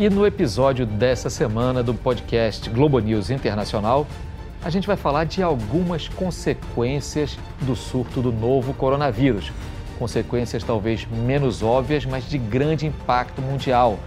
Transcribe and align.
E 0.00 0.08
no 0.08 0.26
episódio 0.26 0.86
dessa 0.86 1.28
semana 1.28 1.82
do 1.82 1.92
podcast 1.92 2.70
Globo 2.70 2.98
News 3.00 3.28
Internacional, 3.28 4.06
a 4.64 4.70
gente 4.70 4.86
vai 4.86 4.96
falar 4.96 5.24
de 5.24 5.42
algumas 5.42 6.08
consequências 6.08 7.38
do 7.60 7.76
surto 7.76 8.22
do 8.22 8.32
novo 8.32 8.72
coronavírus. 8.72 9.52
Consequências 9.98 10.64
talvez 10.64 11.06
menos 11.06 11.62
óbvias, 11.62 12.06
mas 12.06 12.26
de 12.26 12.38
grande 12.38 12.86
impacto 12.86 13.42
mundial, 13.42 13.98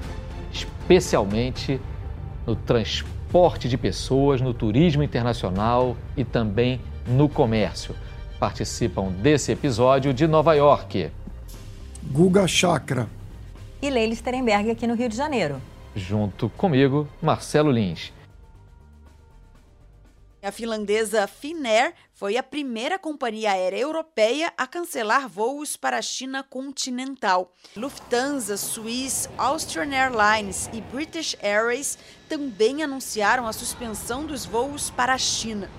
especialmente 0.51 1.79
no 2.43 2.55
transporte 2.55 3.69
de 3.69 3.77
pessoas, 3.77 4.41
no 4.41 4.51
turismo 4.51 5.03
internacional 5.03 5.95
e 6.17 6.25
também 6.25 6.81
no 7.05 7.29
comércio. 7.29 7.95
Participam 8.39 9.11
desse 9.11 9.51
episódio 9.51 10.11
de 10.11 10.25
Nova 10.25 10.55
York. 10.55 11.11
Guga 12.01 12.47
Chakra. 12.47 13.07
E 13.79 13.91
Leila 13.91 14.15
Sterenberg 14.15 14.71
aqui 14.71 14.87
no 14.87 14.95
Rio 14.95 15.07
de 15.07 15.15
Janeiro 15.15 15.61
junto 15.95 16.49
comigo, 16.49 17.07
Marcelo 17.21 17.71
Lins. 17.71 18.11
A 20.41 20.51
finlandesa 20.51 21.25
Finnair 21.25 21.93
foi 22.11 22.35
a 22.35 22.43
primeira 22.43 22.99
companhia 22.99 23.53
aérea 23.53 23.79
europeia 23.79 24.51
a 24.57 24.67
cancelar 24.67 25.29
voos 25.29 25.77
para 25.77 25.97
a 25.97 26.01
China 26.01 26.43
continental. 26.43 27.53
Lufthansa, 27.77 28.57
Swiss, 28.57 29.29
Austrian 29.37 29.93
Airlines 29.93 30.69
e 30.73 30.81
British 30.81 31.37
Airways 31.41 31.97
também 32.27 32.83
anunciaram 32.83 33.47
a 33.47 33.53
suspensão 33.53 34.25
dos 34.25 34.45
voos 34.45 34.89
para 34.89 35.13
a 35.13 35.17
China. 35.17 35.69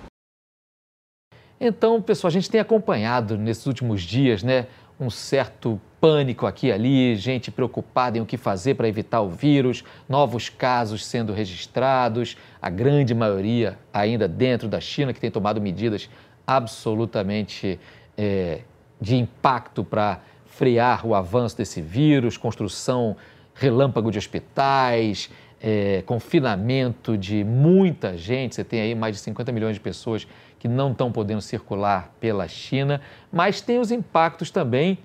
Então, 1.61 2.01
pessoal, 2.01 2.29
a 2.29 2.33
gente 2.33 2.51
tem 2.51 2.61
acompanhado 2.61 3.37
nesses 3.37 3.67
últimos 3.67 4.03
dias, 4.03 4.43
né, 4.43 4.67
um 4.99 5.11
certo 5.11 5.79
pânico 6.05 6.47
aqui 6.47 6.67
e 6.67 6.73
ali, 6.73 7.17
gente 7.17 7.51
preocupada 7.51 8.19
em 8.19 8.21
o 8.21 8.27
que 8.27 8.37
fazer 8.37 8.75
para 8.75 8.87
evitar 8.87 9.23
o 9.23 9.31
vírus, 9.31 9.83
novos 10.07 10.51
casos 10.51 11.03
sendo 11.03 11.33
registrados, 11.33 12.37
a 12.61 12.69
grande 12.69 13.15
maioria 13.15 13.79
ainda 13.91 14.29
dentro 14.29 14.69
da 14.69 14.79
China, 14.83 15.15
que 15.15 15.21
tem 15.21 15.31
tomado 15.31 15.63
medidas 15.63 16.11
absolutamente 16.47 17.81
é, 18.19 18.61
de 19.01 19.17
impacto 19.17 19.83
para 19.83 20.21
frear 20.45 21.07
o 21.07 21.15
avanço 21.15 21.57
desse 21.57 21.81
vírus, 21.81 22.37
construção 22.37 23.17
relâmpago 23.55 24.13
de 24.13 24.19
hospitais, 24.19 25.31
é, 25.59 26.03
confinamento 26.05 27.17
de 27.17 27.43
muita 27.45 28.15
gente. 28.15 28.57
Você 28.57 28.63
tem 28.63 28.83
aí 28.83 28.95
mais 28.95 29.17
de 29.17 29.23
50 29.23 29.51
milhões 29.53 29.77
de 29.77 29.81
pessoas 29.81 30.29
que 30.59 30.69
não 30.69 30.93
estão 30.93 31.11
podendo 31.11 31.41
circular 31.41 32.13
pela 32.21 32.47
China, 32.47 33.01
mas 33.33 33.63
tem 33.63 33.79
os 33.79 33.91
impactos 33.91 34.51
também 34.51 34.99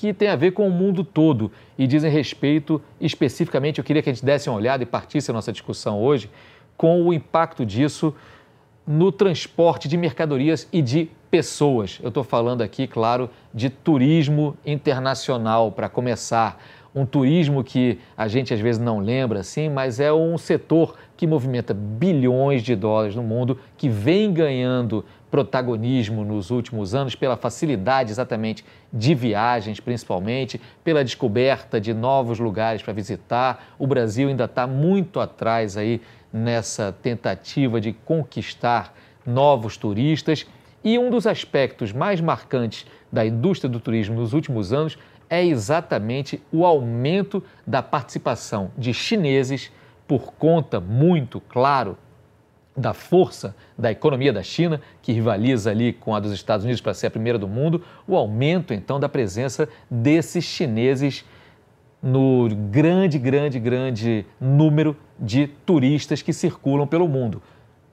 que 0.00 0.14
tem 0.14 0.28
a 0.28 0.36
ver 0.36 0.52
com 0.52 0.66
o 0.66 0.70
mundo 0.70 1.04
todo 1.04 1.52
e 1.76 1.86
dizem 1.86 2.10
respeito 2.10 2.80
especificamente, 2.98 3.76
eu 3.76 3.84
queria 3.84 4.00
que 4.00 4.08
a 4.08 4.12
gente 4.14 4.24
desse 4.24 4.48
uma 4.48 4.56
olhada 4.56 4.82
e 4.82 4.86
partisse 4.86 5.30
a 5.30 5.34
nossa 5.34 5.52
discussão 5.52 6.00
hoje 6.02 6.30
com 6.74 7.02
o 7.02 7.12
impacto 7.12 7.66
disso 7.66 8.14
no 8.86 9.12
transporte 9.12 9.86
de 9.88 9.98
mercadorias 9.98 10.66
e 10.72 10.80
de 10.80 11.10
pessoas. 11.30 11.98
Eu 12.02 12.08
estou 12.08 12.24
falando 12.24 12.62
aqui, 12.62 12.86
claro, 12.86 13.28
de 13.52 13.68
turismo 13.68 14.56
internacional, 14.64 15.70
para 15.70 15.86
começar. 15.86 16.58
Um 16.94 17.04
turismo 17.04 17.62
que 17.62 17.98
a 18.16 18.26
gente 18.26 18.54
às 18.54 18.58
vezes 18.58 18.80
não 18.80 19.00
lembra, 19.00 19.42
sim, 19.42 19.68
mas 19.68 20.00
é 20.00 20.10
um 20.10 20.38
setor 20.38 20.96
que 21.14 21.26
movimenta 21.26 21.74
bilhões 21.74 22.62
de 22.62 22.74
dólares 22.74 23.14
no 23.14 23.22
mundo, 23.22 23.58
que 23.76 23.88
vem 23.88 24.32
ganhando 24.32 25.04
protagonismo 25.30 26.24
nos 26.24 26.50
últimos 26.50 26.94
anos 26.94 27.14
pela 27.14 27.36
facilidade 27.36 28.10
exatamente 28.10 28.64
de 28.92 29.14
viagens, 29.14 29.78
principalmente, 29.78 30.60
pela 30.82 31.04
descoberta 31.04 31.80
de 31.80 31.94
novos 31.94 32.38
lugares 32.38 32.82
para 32.82 32.92
visitar. 32.92 33.74
O 33.78 33.86
Brasil 33.86 34.28
ainda 34.28 34.44
está 34.44 34.66
muito 34.66 35.20
atrás 35.20 35.76
aí 35.76 36.00
nessa 36.32 36.94
tentativa 37.02 37.80
de 37.80 37.92
conquistar 37.92 38.94
novos 39.24 39.76
turistas. 39.76 40.46
E 40.82 40.98
um 40.98 41.10
dos 41.10 41.26
aspectos 41.26 41.92
mais 41.92 42.20
marcantes 42.20 42.86
da 43.12 43.24
indústria 43.24 43.68
do 43.68 43.78
turismo 43.78 44.16
nos 44.16 44.32
últimos 44.32 44.72
anos 44.72 44.98
é 45.28 45.44
exatamente 45.44 46.42
o 46.50 46.66
aumento 46.66 47.42
da 47.66 47.82
participação 47.82 48.70
de 48.76 48.92
chineses 48.92 49.70
por 50.08 50.32
conta 50.32 50.80
muito 50.80 51.40
claro 51.40 51.96
da 52.76 52.94
força 52.94 53.54
da 53.76 53.90
economia 53.90 54.32
da 54.32 54.42
China, 54.42 54.80
que 55.02 55.12
rivaliza 55.12 55.70
ali 55.70 55.92
com 55.92 56.14
a 56.14 56.20
dos 56.20 56.32
Estados 56.32 56.64
Unidos 56.64 56.80
para 56.80 56.94
ser 56.94 57.08
a 57.08 57.10
primeira 57.10 57.38
do 57.38 57.48
mundo, 57.48 57.82
o 58.06 58.16
aumento 58.16 58.72
então 58.72 59.00
da 59.00 59.08
presença 59.08 59.68
desses 59.90 60.44
chineses 60.44 61.24
no 62.02 62.48
grande, 62.70 63.18
grande, 63.18 63.58
grande 63.58 64.24
número 64.40 64.96
de 65.18 65.46
turistas 65.46 66.22
que 66.22 66.32
circulam 66.32 66.86
pelo 66.86 67.06
mundo. 67.06 67.42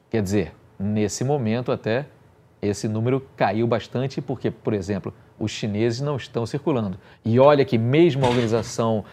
Quer 0.10 0.22
dizer, 0.22 0.54
nesse 0.80 1.24
momento 1.24 1.72
até 1.72 2.06
esse 2.62 2.88
número 2.88 3.26
caiu 3.36 3.68
bastante 3.68 4.22
porque, 4.22 4.50
por 4.50 4.74
exemplo, 4.74 5.14
os 5.40 5.52
chineses 5.52 6.02
não 6.02 6.16
estão 6.16 6.46
circulando. 6.46 6.98
E 7.24 7.40
olha 7.40 7.66
que 7.66 7.78
mesmo 7.78 8.26
a 8.26 8.30
Organização 8.30 9.04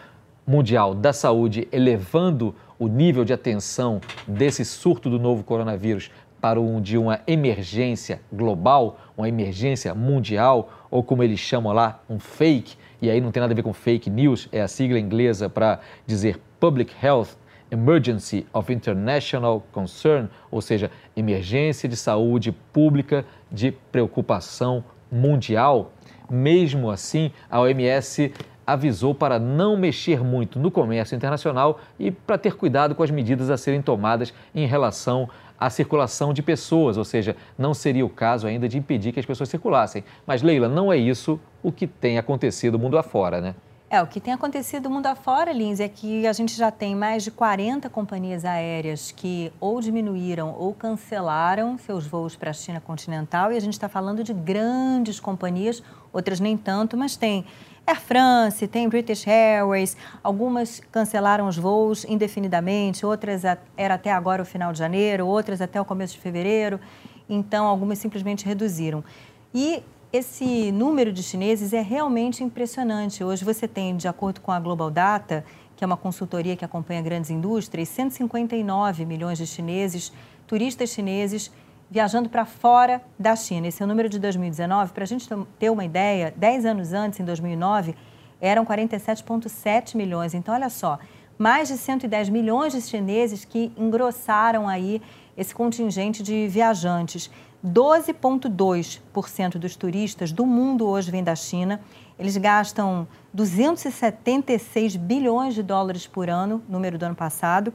Mundial 0.46 0.94
da 0.94 1.12
Saúde 1.12 1.66
elevando 1.72 2.54
o 2.78 2.88
nível 2.88 3.24
de 3.24 3.32
atenção 3.32 4.00
desse 4.26 4.64
surto 4.64 5.08
do 5.08 5.18
novo 5.18 5.44
coronavírus 5.44 6.10
para 6.40 6.60
um 6.60 6.80
de 6.80 6.98
uma 6.98 7.20
emergência 7.26 8.20
global, 8.30 8.98
uma 9.16 9.28
emergência 9.28 9.94
mundial, 9.94 10.70
ou 10.90 11.02
como 11.02 11.22
eles 11.22 11.40
chamam 11.40 11.72
lá, 11.72 12.02
um 12.08 12.18
fake, 12.18 12.76
e 13.00 13.08
aí 13.08 13.20
não 13.20 13.30
tem 13.30 13.40
nada 13.40 13.54
a 13.54 13.56
ver 13.56 13.62
com 13.62 13.72
fake 13.72 14.10
news, 14.10 14.48
é 14.52 14.60
a 14.60 14.68
sigla 14.68 14.98
inglesa 14.98 15.48
para 15.48 15.80
dizer 16.06 16.38
Public 16.60 16.94
Health 17.02 17.28
Emergency 17.70 18.46
of 18.52 18.72
International 18.72 19.66
Concern, 19.72 20.28
ou 20.50 20.60
seja, 20.60 20.90
emergência 21.16 21.88
de 21.88 21.96
saúde 21.96 22.52
pública 22.72 23.24
de 23.50 23.72
preocupação 23.72 24.84
mundial. 25.10 25.92
Mesmo 26.30 26.90
assim, 26.90 27.30
a 27.50 27.60
OMS 27.60 28.32
avisou 28.66 29.14
para 29.14 29.38
não 29.38 29.76
mexer 29.76 30.22
muito 30.22 30.58
no 30.58 30.70
comércio 30.70 31.14
internacional 31.14 31.80
e 31.98 32.10
para 32.10 32.38
ter 32.38 32.56
cuidado 32.56 32.94
com 32.94 33.02
as 33.02 33.10
medidas 33.10 33.50
a 33.50 33.56
serem 33.56 33.82
tomadas 33.82 34.32
em 34.54 34.66
relação 34.66 35.28
à 35.58 35.70
circulação 35.70 36.32
de 36.32 36.42
pessoas, 36.42 36.96
ou 36.96 37.04
seja, 37.04 37.36
não 37.56 37.74
seria 37.74 38.04
o 38.04 38.10
caso 38.10 38.46
ainda 38.46 38.68
de 38.68 38.78
impedir 38.78 39.12
que 39.12 39.20
as 39.20 39.26
pessoas 39.26 39.48
circulassem. 39.48 40.04
Mas, 40.26 40.42
Leila, 40.42 40.68
não 40.68 40.92
é 40.92 40.96
isso 40.96 41.40
o 41.62 41.70
que 41.70 41.86
tem 41.86 42.18
acontecido 42.18 42.78
mundo 42.78 42.98
afora, 42.98 43.40
né? 43.40 43.54
É, 43.94 44.02
o 44.02 44.08
que 44.08 44.18
tem 44.18 44.34
acontecido 44.34 44.90
mundo 44.90 45.06
afora, 45.06 45.52
Lins, 45.52 45.78
é 45.78 45.88
que 45.88 46.26
a 46.26 46.32
gente 46.32 46.56
já 46.56 46.68
tem 46.68 46.96
mais 46.96 47.22
de 47.22 47.30
40 47.30 47.88
companhias 47.88 48.44
aéreas 48.44 49.12
que 49.12 49.52
ou 49.60 49.80
diminuíram 49.80 50.52
ou 50.58 50.74
cancelaram 50.74 51.78
seus 51.78 52.04
voos 52.04 52.34
para 52.34 52.50
a 52.50 52.52
China 52.52 52.80
continental 52.80 53.52
e 53.52 53.56
a 53.56 53.60
gente 53.60 53.74
está 53.74 53.88
falando 53.88 54.24
de 54.24 54.32
grandes 54.32 55.20
companhias, 55.20 55.80
outras 56.12 56.40
nem 56.40 56.56
tanto, 56.56 56.96
mas 56.96 57.14
tem 57.14 57.44
Air 57.86 58.00
France, 58.00 58.66
tem 58.66 58.88
British 58.88 59.26
Airways, 59.26 59.94
algumas 60.22 60.80
cancelaram 60.90 61.46
os 61.46 61.58
voos 61.58 62.02
indefinidamente, 62.06 63.04
outras 63.04 63.42
era 63.76 63.94
até 63.94 64.10
agora 64.10 64.40
o 64.40 64.44
final 64.46 64.72
de 64.72 64.78
janeiro, 64.78 65.26
outras 65.26 65.60
até 65.60 65.78
o 65.78 65.84
começo 65.84 66.14
de 66.14 66.20
fevereiro, 66.20 66.80
então 67.28 67.66
algumas 67.66 67.98
simplesmente 67.98 68.46
reduziram. 68.46 69.04
E 69.52 69.82
esse 70.10 70.72
número 70.72 71.12
de 71.12 71.22
chineses 71.22 71.74
é 71.74 71.82
realmente 71.82 72.42
impressionante. 72.42 73.22
Hoje 73.22 73.44
você 73.44 73.68
tem, 73.68 73.94
de 73.94 74.08
acordo 74.08 74.40
com 74.40 74.50
a 74.50 74.58
Global 74.58 74.90
Data, 74.90 75.44
que 75.76 75.84
é 75.84 75.86
uma 75.86 75.96
consultoria 75.96 76.56
que 76.56 76.64
acompanha 76.64 77.02
grandes 77.02 77.28
indústrias, 77.28 77.90
159 77.90 79.04
milhões 79.04 79.36
de 79.36 79.46
chineses, 79.46 80.10
turistas 80.46 80.88
chineses 80.88 81.52
viajando 81.90 82.28
para 82.28 82.44
fora 82.44 83.02
da 83.18 83.36
China. 83.36 83.68
Esse 83.68 83.82
é 83.82 83.84
o 83.84 83.88
número 83.88 84.08
de 84.08 84.18
2019. 84.18 84.92
Para 84.92 85.04
a 85.04 85.06
gente 85.06 85.28
ter 85.58 85.70
uma 85.70 85.84
ideia, 85.84 86.32
10 86.36 86.66
anos 86.66 86.92
antes, 86.92 87.20
em 87.20 87.24
2009, 87.24 87.94
eram 88.40 88.64
47,7 88.64 89.96
milhões. 89.96 90.34
Então, 90.34 90.54
olha 90.54 90.68
só, 90.68 90.98
mais 91.38 91.68
de 91.68 91.76
110 91.76 92.28
milhões 92.28 92.72
de 92.72 92.80
chineses 92.80 93.44
que 93.44 93.72
engrossaram 93.76 94.68
aí 94.68 95.00
esse 95.36 95.54
contingente 95.54 96.22
de 96.22 96.46
viajantes. 96.48 97.30
12,2% 97.64 99.56
dos 99.56 99.74
turistas 99.74 100.30
do 100.30 100.44
mundo 100.44 100.86
hoje 100.86 101.10
vêm 101.10 101.24
da 101.24 101.34
China. 101.34 101.80
Eles 102.18 102.36
gastam 102.36 103.08
276 103.32 104.96
bilhões 104.96 105.54
de 105.54 105.62
dólares 105.62 106.06
por 106.06 106.28
ano, 106.28 106.62
número 106.68 106.98
do 106.98 107.04
ano 107.04 107.14
passado. 107.14 107.72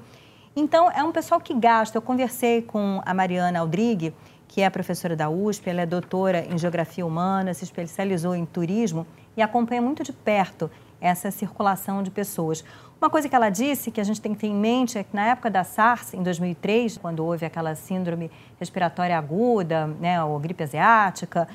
Então, 0.56 0.90
é 0.92 1.04
um 1.04 1.12
pessoal 1.12 1.40
que 1.40 1.54
gasta. 1.54 1.98
Eu 1.98 2.02
conversei 2.02 2.62
com 2.62 3.02
a 3.06 3.14
Mariana 3.14 3.60
Aldrigue, 3.60 4.14
que 4.48 4.62
é 4.62 4.70
professora 4.70 5.16
da 5.16 5.30
USP, 5.30 5.70
ela 5.70 5.82
é 5.82 5.86
doutora 5.86 6.46
em 6.52 6.58
Geografia 6.58 7.06
Humana, 7.06 7.54
se 7.54 7.64
especializou 7.64 8.36
em 8.36 8.46
turismo 8.46 9.06
e 9.38 9.42
acompanha 9.42 9.82
muito 9.82 10.04
de 10.04 10.12
perto 10.12 10.70
essa 11.00 11.32
circulação 11.32 12.02
de 12.04 12.10
pessoas. 12.10 12.64
Uma 13.00 13.10
coisa 13.10 13.30
que 13.30 13.36
ela 13.36 13.50
disse 13.50 13.92
que 13.92 14.02
a 14.02 14.04
gente 14.04 14.20
tem 14.20 14.34
que 14.34 14.42
ter 14.42 14.48
em 14.48 14.56
mente 14.56 14.98
é 14.98 15.04
que 15.04 15.16
na 15.16 15.28
época 15.28 15.50
da 15.50 15.64
SARS, 15.64 16.14
em 16.14 16.22
2003, 16.22 16.98
quando 16.98 17.24
houve 17.24 17.46
aquela 17.46 17.74
síndrome 17.76 18.30
respiratória 18.60 19.18
aguda, 19.18 19.88
né, 19.88 20.22
ou 20.22 20.38
gripe 20.40 20.64
asiática, 20.64 21.48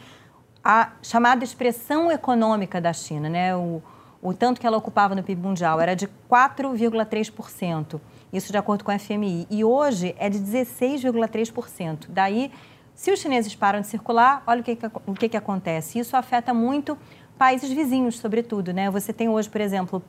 a 0.65 0.93
chamada 1.03 1.45
expressão 1.45 2.11
econômica 2.11 2.81
da 2.81 2.93
China, 2.95 3.29
né, 3.29 3.55
o, 3.55 3.83
o 4.23 4.33
tanto 4.33 4.59
que 4.59 4.67
ela 4.67 4.79
ocupava 4.79 5.15
no 5.15 5.23
PIB 5.23 5.43
mundial 5.43 5.79
era 5.81 5.95
de 5.95 6.09
4,3%. 6.31 8.01
Isso 8.35 8.51
de 8.51 8.59
acordo 8.59 8.83
com 8.83 8.91
a 8.91 8.99
FMI. 8.99 9.47
E 9.49 9.65
hoje 9.65 10.13
é 10.19 10.29
de 10.29 10.41
16,3%. 10.41 12.07
Daí, 12.09 12.51
se 12.93 13.13
os 13.13 13.21
chineses 13.21 13.55
param 13.55 13.81
de 13.81 13.87
circular, 13.87 14.43
olha 14.45 14.61
o 14.61 14.65
que, 14.65 14.75
que, 14.75 14.87
o 15.07 15.15
que, 15.15 15.29
que 15.29 15.37
acontece. 15.37 16.01
Isso 16.01 16.17
afeta 16.17 16.53
muito 16.53 16.99
países 17.39 17.71
vizinhos, 17.71 18.19
sobretudo. 18.19 18.73
Né? 18.73 18.91
Você 18.91 19.13
tem 19.13 19.29
hoje, 19.29 19.49
por 19.49 19.61
exemplo, 19.61 20.03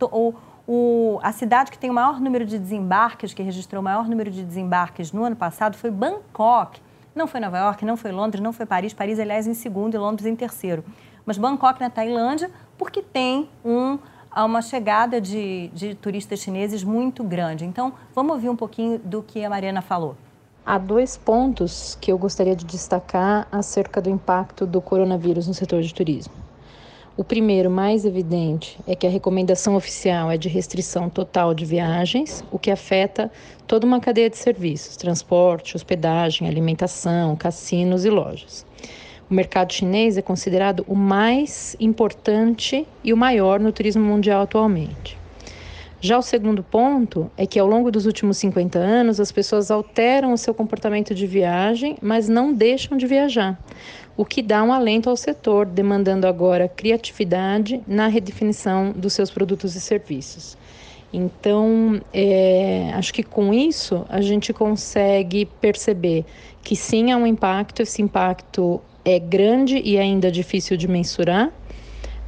o, 0.00 0.34
o, 0.66 1.20
a 1.22 1.30
cidade 1.30 1.70
que 1.70 1.78
tem 1.78 1.88
o 1.88 1.94
maior 1.94 2.20
número 2.20 2.44
de 2.44 2.58
desembarques, 2.58 3.32
que 3.32 3.44
registrou 3.44 3.80
o 3.80 3.84
maior 3.84 4.08
número 4.08 4.28
de 4.28 4.44
desembarques 4.44 5.12
no 5.12 5.22
ano 5.22 5.36
passado, 5.36 5.76
foi 5.76 5.92
Bangkok. 5.92 6.80
Não 7.14 7.28
foi 7.28 7.38
Nova 7.38 7.58
York, 7.58 7.84
não 7.84 7.96
foi 7.96 8.10
Londres, 8.10 8.42
não 8.42 8.52
foi 8.52 8.66
Paris. 8.66 8.92
Paris, 8.92 9.20
aliás, 9.20 9.46
em 9.46 9.54
segundo 9.54 9.94
e 9.94 9.98
Londres 9.98 10.26
em 10.26 10.34
terceiro. 10.34 10.84
Mas 11.24 11.38
Bangkok, 11.38 11.80
na 11.80 11.90
Tailândia, 11.90 12.50
porque 12.76 13.02
tem 13.02 13.48
um, 13.64 13.98
uma 14.36 14.62
chegada 14.62 15.20
de, 15.20 15.68
de 15.68 15.94
turistas 15.94 16.40
chineses 16.40 16.84
muito 16.84 17.24
grande. 17.24 17.64
Então, 17.64 17.92
vamos 18.14 18.32
ouvir 18.32 18.48
um 18.48 18.56
pouquinho 18.56 18.98
do 18.98 19.22
que 19.22 19.44
a 19.44 19.50
Mariana 19.50 19.82
falou. 19.82 20.16
Há 20.64 20.76
dois 20.76 21.16
pontos 21.16 21.96
que 22.00 22.12
eu 22.12 22.18
gostaria 22.18 22.54
de 22.54 22.64
destacar 22.64 23.48
acerca 23.50 24.02
do 24.02 24.10
impacto 24.10 24.66
do 24.66 24.82
coronavírus 24.82 25.48
no 25.48 25.54
setor 25.54 25.80
de 25.80 25.94
turismo. 25.94 26.34
O 27.16 27.24
primeiro, 27.24 27.68
mais 27.68 28.04
evidente, 28.04 28.78
é 28.86 28.94
que 28.94 29.04
a 29.04 29.10
recomendação 29.10 29.74
oficial 29.74 30.30
é 30.30 30.36
de 30.36 30.48
restrição 30.48 31.08
total 31.08 31.52
de 31.52 31.64
viagens, 31.64 32.44
o 32.52 32.60
que 32.60 32.70
afeta 32.70 33.28
toda 33.66 33.84
uma 33.84 33.98
cadeia 33.98 34.30
de 34.30 34.36
serviços: 34.36 34.96
transporte, 34.96 35.74
hospedagem, 35.74 36.46
alimentação, 36.46 37.34
cassinos 37.34 38.04
e 38.04 38.10
lojas. 38.10 38.64
O 39.30 39.34
mercado 39.34 39.72
chinês 39.72 40.16
é 40.16 40.22
considerado 40.22 40.84
o 40.88 40.94
mais 40.94 41.76
importante 41.78 42.86
e 43.04 43.12
o 43.12 43.16
maior 43.16 43.60
no 43.60 43.70
turismo 43.70 44.02
mundial 44.02 44.42
atualmente. 44.42 45.18
Já 46.00 46.16
o 46.16 46.22
segundo 46.22 46.62
ponto 46.62 47.30
é 47.36 47.44
que 47.44 47.58
ao 47.58 47.66
longo 47.66 47.90
dos 47.90 48.06
últimos 48.06 48.38
50 48.38 48.78
anos 48.78 49.20
as 49.20 49.30
pessoas 49.30 49.70
alteram 49.70 50.32
o 50.32 50.38
seu 50.38 50.54
comportamento 50.54 51.14
de 51.14 51.26
viagem, 51.26 51.96
mas 52.00 52.28
não 52.28 52.54
deixam 52.54 52.96
de 52.96 53.06
viajar, 53.06 53.58
o 54.16 54.24
que 54.24 54.40
dá 54.40 54.62
um 54.62 54.72
alento 54.72 55.10
ao 55.10 55.16
setor, 55.16 55.66
demandando 55.66 56.26
agora 56.26 56.68
criatividade 56.68 57.82
na 57.86 58.06
redefinição 58.06 58.92
dos 58.92 59.12
seus 59.12 59.30
produtos 59.30 59.74
e 59.74 59.80
serviços. 59.80 60.56
Então, 61.12 62.00
é, 62.12 62.92
acho 62.94 63.12
que 63.12 63.22
com 63.22 63.52
isso 63.52 64.06
a 64.08 64.20
gente 64.20 64.52
consegue 64.52 65.46
perceber 65.60 66.24
que 66.62 66.76
sim 66.76 67.10
há 67.10 67.16
um 67.16 67.26
impacto, 67.26 67.82
esse 67.82 68.00
impacto 68.00 68.80
é 69.08 69.18
grande 69.18 69.80
e 69.82 69.98
ainda 69.98 70.30
difícil 70.30 70.76
de 70.76 70.86
mensurar, 70.86 71.50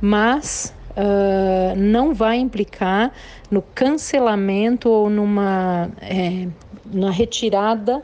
mas 0.00 0.74
uh, 0.92 1.76
não 1.76 2.14
vai 2.14 2.38
implicar 2.38 3.12
no 3.50 3.60
cancelamento 3.60 4.88
ou 4.88 5.10
numa 5.10 5.90
é, 6.00 6.48
na 6.86 7.10
retirada 7.10 8.02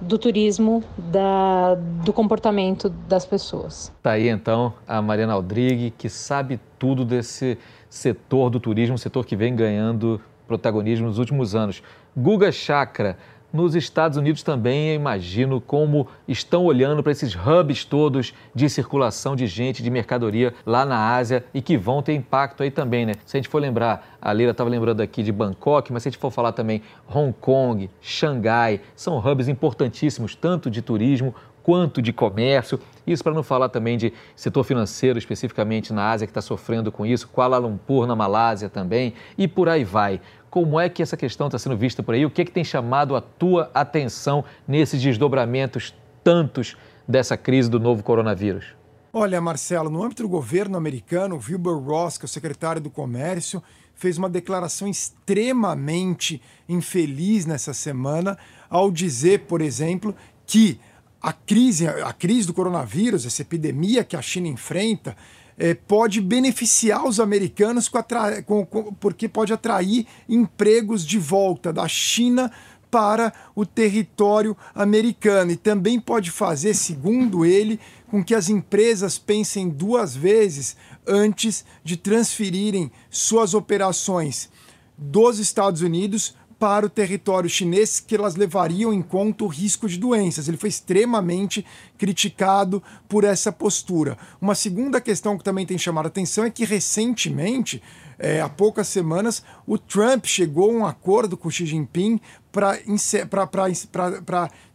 do 0.00 0.16
turismo, 0.16 0.84
da, 0.96 1.74
do 2.04 2.12
comportamento 2.12 2.88
das 2.88 3.26
pessoas. 3.26 3.92
Tá 4.02 4.12
aí 4.12 4.28
então 4.28 4.72
a 4.86 5.02
Mariana 5.02 5.32
Aldrigue, 5.32 5.90
que 5.90 6.08
sabe 6.08 6.60
tudo 6.78 7.04
desse 7.04 7.58
setor 7.88 8.48
do 8.48 8.60
turismo, 8.60 8.96
setor 8.96 9.26
que 9.26 9.34
vem 9.34 9.56
ganhando 9.56 10.20
protagonismo 10.46 11.06
nos 11.06 11.18
últimos 11.18 11.54
anos. 11.54 11.82
Guga 12.16 12.52
Chakra, 12.52 13.16
nos 13.54 13.76
Estados 13.76 14.18
Unidos 14.18 14.42
também, 14.42 14.88
eu 14.88 14.94
imagino 14.96 15.60
como 15.60 16.08
estão 16.26 16.64
olhando 16.64 17.04
para 17.04 17.12
esses 17.12 17.36
hubs 17.36 17.84
todos 17.84 18.34
de 18.52 18.68
circulação 18.68 19.36
de 19.36 19.46
gente, 19.46 19.80
de 19.80 19.88
mercadoria 19.90 20.52
lá 20.66 20.84
na 20.84 21.14
Ásia 21.14 21.44
e 21.54 21.62
que 21.62 21.78
vão 21.78 22.02
ter 22.02 22.14
impacto 22.14 22.64
aí 22.64 22.70
também, 22.72 23.06
né? 23.06 23.14
Se 23.24 23.36
a 23.36 23.38
gente 23.38 23.48
for 23.48 23.62
lembrar, 23.62 24.18
a 24.20 24.32
Leila 24.32 24.50
estava 24.50 24.68
lembrando 24.68 25.00
aqui 25.00 25.22
de 25.22 25.30
Bangkok, 25.30 25.92
mas 25.92 26.02
se 26.02 26.08
a 26.08 26.10
gente 26.10 26.20
for 26.20 26.32
falar 26.32 26.50
também 26.50 26.82
Hong 27.08 27.32
Kong, 27.40 27.88
Xangai, 28.02 28.80
são 28.96 29.18
hubs 29.18 29.46
importantíssimos, 29.46 30.34
tanto 30.34 30.68
de 30.68 30.82
turismo 30.82 31.32
quanto 31.62 32.02
de 32.02 32.12
comércio. 32.12 32.78
Isso 33.06 33.24
para 33.24 33.32
não 33.32 33.42
falar 33.42 33.70
também 33.70 33.96
de 33.96 34.12
setor 34.36 34.64
financeiro, 34.64 35.18
especificamente 35.18 35.92
na 35.92 36.10
Ásia, 36.10 36.26
que 36.26 36.30
está 36.30 36.42
sofrendo 36.42 36.92
com 36.92 37.06
isso, 37.06 37.28
Kuala 37.28 37.56
Lumpur, 37.56 38.06
na 38.06 38.14
Malásia 38.14 38.68
também, 38.68 39.14
e 39.38 39.48
por 39.48 39.68
aí 39.68 39.82
vai. 39.82 40.20
Como 40.54 40.78
é 40.78 40.88
que 40.88 41.02
essa 41.02 41.16
questão 41.16 41.48
está 41.48 41.58
sendo 41.58 41.76
vista 41.76 42.00
por 42.00 42.14
aí? 42.14 42.24
O 42.24 42.30
que, 42.30 42.42
é 42.42 42.44
que 42.44 42.52
tem 42.52 42.62
chamado 42.62 43.16
a 43.16 43.20
tua 43.20 43.72
atenção 43.74 44.44
nesses 44.68 45.02
desdobramentos 45.02 45.92
tantos 46.22 46.76
dessa 47.08 47.36
crise 47.36 47.68
do 47.68 47.80
novo 47.80 48.04
coronavírus? 48.04 48.66
Olha, 49.12 49.40
Marcelo, 49.40 49.90
no 49.90 50.04
âmbito 50.04 50.22
do 50.22 50.28
governo 50.28 50.76
americano, 50.76 51.40
Wilbur 51.44 51.82
Ross, 51.82 52.16
que 52.16 52.24
é 52.24 52.26
o 52.26 52.28
secretário 52.28 52.80
do 52.80 52.88
Comércio, 52.88 53.60
fez 53.96 54.16
uma 54.16 54.30
declaração 54.30 54.86
extremamente 54.86 56.40
infeliz 56.68 57.44
nessa 57.46 57.74
semana 57.74 58.38
ao 58.70 58.92
dizer, 58.92 59.46
por 59.46 59.60
exemplo, 59.60 60.14
que 60.46 60.78
a 61.20 61.32
crise, 61.32 61.88
a 61.88 62.12
crise 62.12 62.46
do 62.46 62.54
coronavírus, 62.54 63.26
essa 63.26 63.42
epidemia 63.42 64.04
que 64.04 64.14
a 64.14 64.22
China 64.22 64.46
enfrenta, 64.46 65.16
é, 65.58 65.74
pode 65.74 66.20
beneficiar 66.20 67.06
os 67.06 67.20
americanos 67.20 67.88
com 67.88 68.02
com, 68.44 68.66
com, 68.66 68.92
porque 68.94 69.28
pode 69.28 69.52
atrair 69.52 70.06
empregos 70.28 71.04
de 71.06 71.18
volta 71.18 71.72
da 71.72 71.86
China 71.86 72.50
para 72.90 73.32
o 73.56 73.66
território 73.66 74.56
americano. 74.74 75.50
E 75.50 75.56
também 75.56 75.98
pode 75.98 76.30
fazer, 76.30 76.74
segundo 76.74 77.44
ele, 77.44 77.80
com 78.08 78.22
que 78.22 78.34
as 78.34 78.48
empresas 78.48 79.18
pensem 79.18 79.68
duas 79.68 80.14
vezes 80.14 80.76
antes 81.06 81.64
de 81.82 81.96
transferirem 81.96 82.92
suas 83.10 83.52
operações 83.52 84.48
dos 84.96 85.40
Estados 85.40 85.82
Unidos 85.82 86.36
para 86.64 86.86
o 86.86 86.88
território 86.88 87.50
chinês 87.50 88.00
que 88.00 88.14
elas 88.14 88.36
levariam 88.36 88.90
em 88.90 89.02
conta 89.02 89.44
o 89.44 89.48
risco 89.48 89.86
de 89.86 89.98
doenças. 89.98 90.48
Ele 90.48 90.56
foi 90.56 90.70
extremamente 90.70 91.62
criticado 91.98 92.82
por 93.06 93.22
essa 93.22 93.52
postura. 93.52 94.16
Uma 94.40 94.54
segunda 94.54 94.98
questão 94.98 95.36
que 95.36 95.44
também 95.44 95.66
tem 95.66 95.76
chamado 95.76 96.06
a 96.06 96.08
atenção 96.08 96.42
é 96.42 96.48
que 96.48 96.64
recentemente, 96.64 97.82
é, 98.18 98.40
há 98.40 98.48
poucas 98.48 98.88
semanas, 98.88 99.42
o 99.66 99.76
Trump 99.76 100.24
chegou 100.24 100.70
a 100.70 100.74
um 100.74 100.86
acordo 100.86 101.36
com 101.36 101.50
Xi 101.50 101.66
Jinping 101.66 102.18
para 102.50 102.78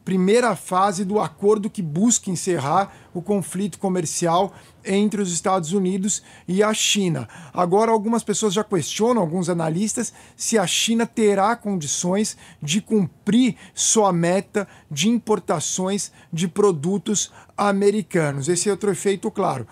primeira 0.09 0.55
fase 0.55 1.05
do 1.05 1.19
acordo 1.19 1.69
que 1.69 1.83
busca 1.83 2.31
encerrar 2.31 2.91
o 3.13 3.21
conflito 3.21 3.77
comercial 3.77 4.51
entre 4.83 5.21
os 5.21 5.31
Estados 5.31 5.71
Unidos 5.71 6.23
e 6.47 6.63
a 6.63 6.73
China. 6.73 7.29
Agora, 7.53 7.91
algumas 7.91 8.23
pessoas 8.23 8.55
já 8.55 8.63
questionam, 8.63 9.21
alguns 9.21 9.49
analistas, 9.49 10.11
se 10.35 10.57
a 10.57 10.65
China 10.65 11.05
terá 11.05 11.55
condições 11.55 12.35
de 12.59 12.81
cumprir 12.81 13.55
sua 13.71 14.11
meta 14.11 14.67
de 14.89 15.09
importações 15.09 16.11
de 16.33 16.47
produtos 16.47 17.31
americanos. 17.55 18.49
Esse 18.49 18.67
é 18.67 18.71
outro 18.71 18.89
efeito 18.89 19.29
claro. 19.29 19.67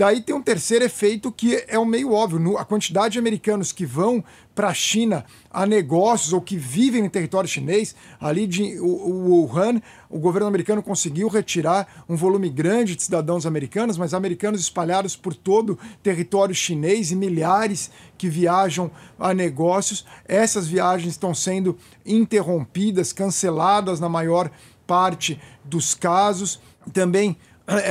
Daí 0.00 0.22
tem 0.22 0.34
um 0.34 0.40
terceiro 0.40 0.82
efeito 0.82 1.30
que 1.30 1.62
é 1.68 1.78
o 1.78 1.84
meio 1.84 2.14
óbvio. 2.14 2.56
A 2.56 2.64
quantidade 2.64 3.12
de 3.12 3.18
americanos 3.18 3.70
que 3.70 3.84
vão 3.84 4.24
para 4.54 4.68
a 4.68 4.72
China 4.72 5.26
a 5.50 5.66
negócios 5.66 6.32
ou 6.32 6.40
que 6.40 6.56
vivem 6.56 7.02
no 7.02 7.10
território 7.10 7.46
chinês, 7.46 7.94
ali 8.18 8.46
de 8.46 8.80
Wuhan, 8.80 9.78
o 10.08 10.18
governo 10.18 10.48
americano 10.48 10.82
conseguiu 10.82 11.28
retirar 11.28 12.02
um 12.08 12.16
volume 12.16 12.48
grande 12.48 12.96
de 12.96 13.02
cidadãos 13.02 13.44
americanos, 13.44 13.98
mas 13.98 14.14
americanos 14.14 14.62
espalhados 14.62 15.16
por 15.16 15.34
todo 15.34 15.74
o 15.74 15.78
território 16.02 16.54
chinês 16.54 17.10
e 17.10 17.14
milhares 17.14 17.90
que 18.16 18.30
viajam 18.30 18.90
a 19.18 19.34
negócios. 19.34 20.06
Essas 20.26 20.66
viagens 20.66 21.12
estão 21.12 21.34
sendo 21.34 21.76
interrompidas, 22.06 23.12
canceladas 23.12 24.00
na 24.00 24.08
maior 24.08 24.50
parte 24.86 25.38
dos 25.62 25.94
casos. 25.94 26.58
Também 26.90 27.36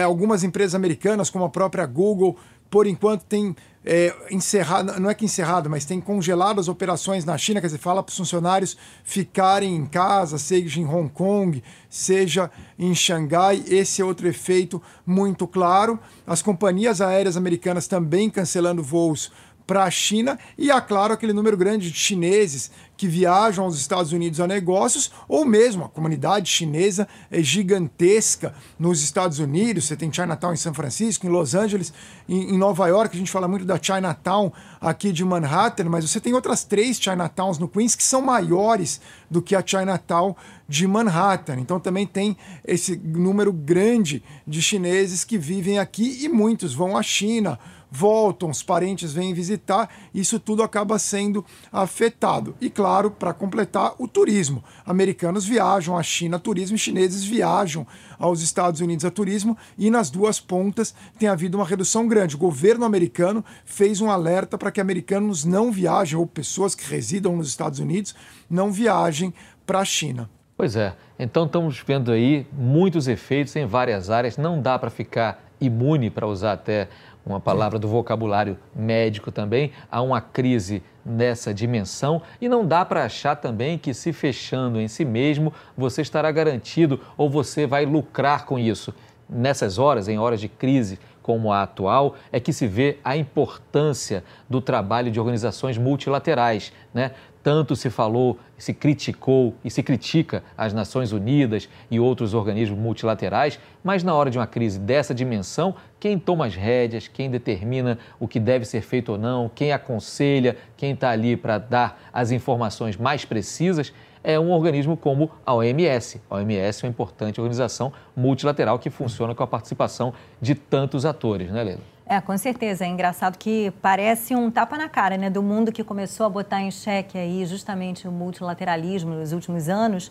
algumas 0.04 0.44
empresas 0.44 0.76
americanas, 0.76 1.30
como 1.30 1.46
a 1.46 1.50
própria 1.50 1.86
Google, 1.86 2.38
por 2.70 2.86
enquanto 2.86 3.24
tem 3.24 3.56
é, 3.84 4.14
encerrado, 4.30 5.00
não 5.00 5.10
é 5.10 5.14
que 5.16 5.26
encerrado, 5.26 5.70
mas 5.70 5.86
tem 5.86 6.00
congelado 6.00 6.60
as 6.60 6.68
operações 6.68 7.26
na 7.26 7.38
China, 7.38 7.62
quer 7.62 7.68
dizer, 7.68 7.80
fala 7.80 8.04
para 8.04 8.12
os 8.12 8.18
funcionários 8.18 8.78
ficarem 9.04 9.76
em 9.76 9.86
casa, 9.86 10.38
seja 10.38 10.80
em 10.80 10.86
Hong 10.86 11.10
Kong, 11.10 11.64
seja 11.90 12.52
em 12.78 12.94
Xangai. 12.94 13.64
Esse 13.68 14.02
é 14.02 14.06
outro 14.06 14.28
efeito 14.28 14.82
muito 15.06 15.48
claro. 15.48 16.00
As 16.28 16.42
companhias 16.42 17.02
aéreas 17.02 17.38
americanas 17.38 17.88
também 17.88 18.30
cancelando 18.30 18.84
voos 18.84 19.32
para 19.70 19.84
a 19.84 19.92
China 19.92 20.40
e, 20.58 20.72
é 20.72 20.82
claro, 20.82 21.14
aquele 21.14 21.32
número 21.32 21.56
grande 21.56 21.92
de 21.92 21.96
chineses 21.96 22.72
que 22.98 23.08
viajam 23.08 23.66
aos 23.66 23.78
Estados 23.78 24.12
Unidos 24.12 24.40
a 24.40 24.48
negócios, 24.48 25.12
ou 25.28 25.46
mesmo 25.46 25.86
a 25.86 25.90
comunidade 25.90 26.50
chinesa 26.50 27.08
é 27.30 27.40
gigantesca 27.44 28.54
nos 28.80 29.04
Estados 29.04 29.38
Unidos. 29.38 29.86
Você 29.86 29.96
tem 29.96 30.12
Chinatown 30.12 30.54
em 30.54 30.58
São 30.58 30.74
Francisco, 30.74 31.28
em 31.28 31.30
Los 31.30 31.54
Angeles, 31.54 31.94
em, 32.28 32.56
em 32.56 32.58
Nova 32.58 32.88
York. 32.88 33.16
A 33.16 33.20
gente 33.20 33.32
fala 33.32 33.48
muito 33.48 33.64
da 33.64 33.80
Chinatown 33.82 34.52
aqui 34.82 35.12
de 35.12 35.24
Manhattan, 35.24 35.86
mas 35.86 36.04
você 36.04 36.20
tem 36.20 36.34
outras 36.34 36.64
três 36.64 37.00
Chinatowns 37.00 37.60
no 37.60 37.70
Queens 37.70 37.96
que 37.96 38.04
são 38.04 38.24
maiores 38.24 39.00
do 39.30 39.40
que 39.40 39.56
a 39.56 39.64
Chinatown 39.64 40.36
de 40.68 40.88
Manhattan. 40.88 41.60
Então 41.60 41.80
também 41.80 42.08
tem 42.08 42.36
esse 42.66 42.98
número 42.98 43.54
grande 43.54 44.24
de 44.48 44.64
chineses 44.64 45.24
que 45.24 45.38
vivem 45.38 45.78
aqui 45.78 46.26
e 46.26 46.28
muitos 46.28 46.74
vão 46.74 46.98
à 46.98 47.04
China 47.04 47.60
voltam, 47.92 48.50
os 48.50 48.62
parentes 48.62 49.14
vêm 49.14 49.34
visitar, 49.34 49.90
isso 50.14 50.40
tudo 50.40 50.64
acaba 50.64 51.00
sendo 51.00 51.44
afetado. 51.72 52.56
E 52.62 52.70
claro, 52.70 53.12
para 53.12 53.34
completar, 53.34 53.94
o 53.98 54.08
turismo. 54.08 54.64
Americanos 54.86 55.46
viajam 55.46 55.98
à 55.98 56.04
China 56.04 56.38
a 56.38 56.40
turismo 56.40 56.76
e 56.76 56.80
chineses 56.80 57.24
viajam 57.24 57.86
aos 58.18 58.42
Estados 58.42 58.82
Unidos 58.82 59.06
a 59.06 59.12
turismo 59.12 59.58
e 59.78 59.90
nas 59.90 60.10
duas 60.10 60.40
pontas 60.40 60.94
tem 61.18 61.30
havido 61.30 61.58
uma 61.58 61.66
redução 61.66 62.08
grande. 62.08 62.36
O 62.36 62.40
governo 62.40 62.86
americano 62.86 63.44
fez 63.66 64.02
um 64.02 64.12
alerta 64.12 64.58
para 64.58 64.72
que 64.72 64.82
americanos 64.82 65.46
não 65.46 65.72
viajem 65.72 66.18
ou 66.18 66.28
pessoas 66.28 66.76
que 66.76 66.90
residam 66.90 67.36
nos 67.36 67.48
Estados 67.48 67.80
Unidos 67.80 68.16
não 68.50 68.72
viajem 68.72 69.34
para 69.66 69.80
a 69.80 69.86
China. 69.86 70.30
Pois 70.58 70.76
é, 70.76 70.94
então 71.18 71.46
estamos 71.46 71.82
vendo 71.88 72.12
aí 72.12 72.46
muitos 72.52 73.08
efeitos 73.08 73.56
em 73.56 73.66
várias 73.66 74.10
áreas, 74.10 74.36
não 74.36 74.62
dá 74.62 74.78
para 74.78 74.90
ficar 74.90 75.42
imune, 75.62 76.10
para 76.10 76.28
usar 76.28 76.54
até 76.54 76.90
uma 77.26 77.40
palavra 77.40 77.78
do 77.78 77.88
vocabulário 77.88 78.58
médico 78.76 79.32
também, 79.32 79.72
há 79.92 80.02
uma 80.02 80.22
crise 80.22 80.82
nessa 81.06 81.54
dimensão 81.54 82.22
e 82.40 82.48
não 82.48 82.66
dá 82.66 82.86
para 82.86 83.04
achar 83.04 83.36
também 83.36 83.78
que 83.78 83.94
se 83.94 84.14
fechando 84.14 84.80
em 84.80 84.88
si 84.88 85.04
mesmo 85.06 85.54
você 85.78 86.02
estará 86.02 86.32
garantido 86.32 87.00
ou 87.18 87.30
você 87.30 87.66
vai 87.66 87.86
lucrar 87.86 88.46
com 88.46 88.58
isso. 88.58 88.94
Nessas 89.30 89.78
horas, 89.78 90.08
em 90.08 90.18
horas 90.18 90.40
de 90.40 90.50
crise 90.50 91.00
como 91.22 91.54
a 91.54 91.62
atual, 91.62 92.16
é 92.32 92.40
que 92.40 92.52
se 92.52 92.66
vê 92.66 92.98
a 93.04 93.16
importância 93.16 94.24
do 94.50 94.60
trabalho 94.60 95.12
de 95.12 95.20
organizações 95.20 95.78
multilaterais, 95.78 96.74
né? 96.92 97.12
Tanto 97.42 97.76
se 97.76 97.90
falou, 97.90 98.38
se 98.58 98.74
criticou 98.74 99.54
e 99.64 99.72
se 99.72 99.82
critica 99.82 100.44
as 100.58 100.74
Nações 100.74 101.14
Unidas 101.14 101.70
e 101.90 102.00
outros 102.00 102.34
organismos 102.34 102.78
multilaterais, 102.78 103.58
mas 103.84 104.04
na 104.04 104.14
hora 104.14 104.30
de 104.30 104.38
uma 104.38 104.48
crise 104.48 104.78
dessa 104.78 105.14
dimensão, 105.14 105.74
quem 106.00 106.20
toma 106.20 106.46
as 106.46 106.56
rédeas, 106.56 107.08
quem 107.08 107.30
determina 107.30 107.98
o 108.20 108.28
que 108.28 108.40
deve 108.40 108.66
ser 108.66 108.82
feito 108.82 109.14
ou 109.14 109.18
não, 109.18 109.50
quem 109.54 109.72
aconselha, 109.72 110.58
quem 110.76 110.92
está 110.92 111.12
ali 111.12 111.38
para 111.38 111.58
dar 111.58 112.02
as 112.12 112.32
informações 112.32 112.98
mais 112.98 113.24
precisas, 113.24 113.94
é 114.24 114.38
um 114.38 114.52
organismo 114.52 114.98
como 114.98 115.32
a 115.46 115.54
OMS. 115.54 116.22
A 116.30 116.36
OMS 116.36 116.84
é 116.84 116.88
uma 116.88 116.92
importante 116.92 117.40
organização 117.40 117.94
multilateral 118.16 118.78
que 118.78 118.90
funciona 118.90 119.34
com 119.34 119.44
a 119.44 119.48
participação 119.48 120.14
de 120.42 120.56
tantos 120.56 121.06
atores, 121.06 121.50
né, 121.50 121.64
Leila? 121.64 121.99
É, 122.12 122.20
com 122.20 122.36
certeza. 122.40 122.86
É 122.86 122.88
engraçado 122.88 123.38
que 123.38 123.72
parece 123.84 124.36
um 124.36 124.50
tapa 124.50 124.76
na 124.76 124.90
cara 124.90 125.16
né, 125.16 125.30
do 125.30 125.44
mundo 125.44 125.72
que 125.72 125.84
começou 125.84 126.26
a 126.26 126.30
botar 126.30 126.60
em 126.60 126.72
xeque 126.72 127.16
aí 127.20 127.46
justamente 127.46 128.08
o 128.08 128.12
multilateralismo 128.12 129.14
nos 129.14 129.32
últimos 129.32 129.70
anos. 129.70 130.10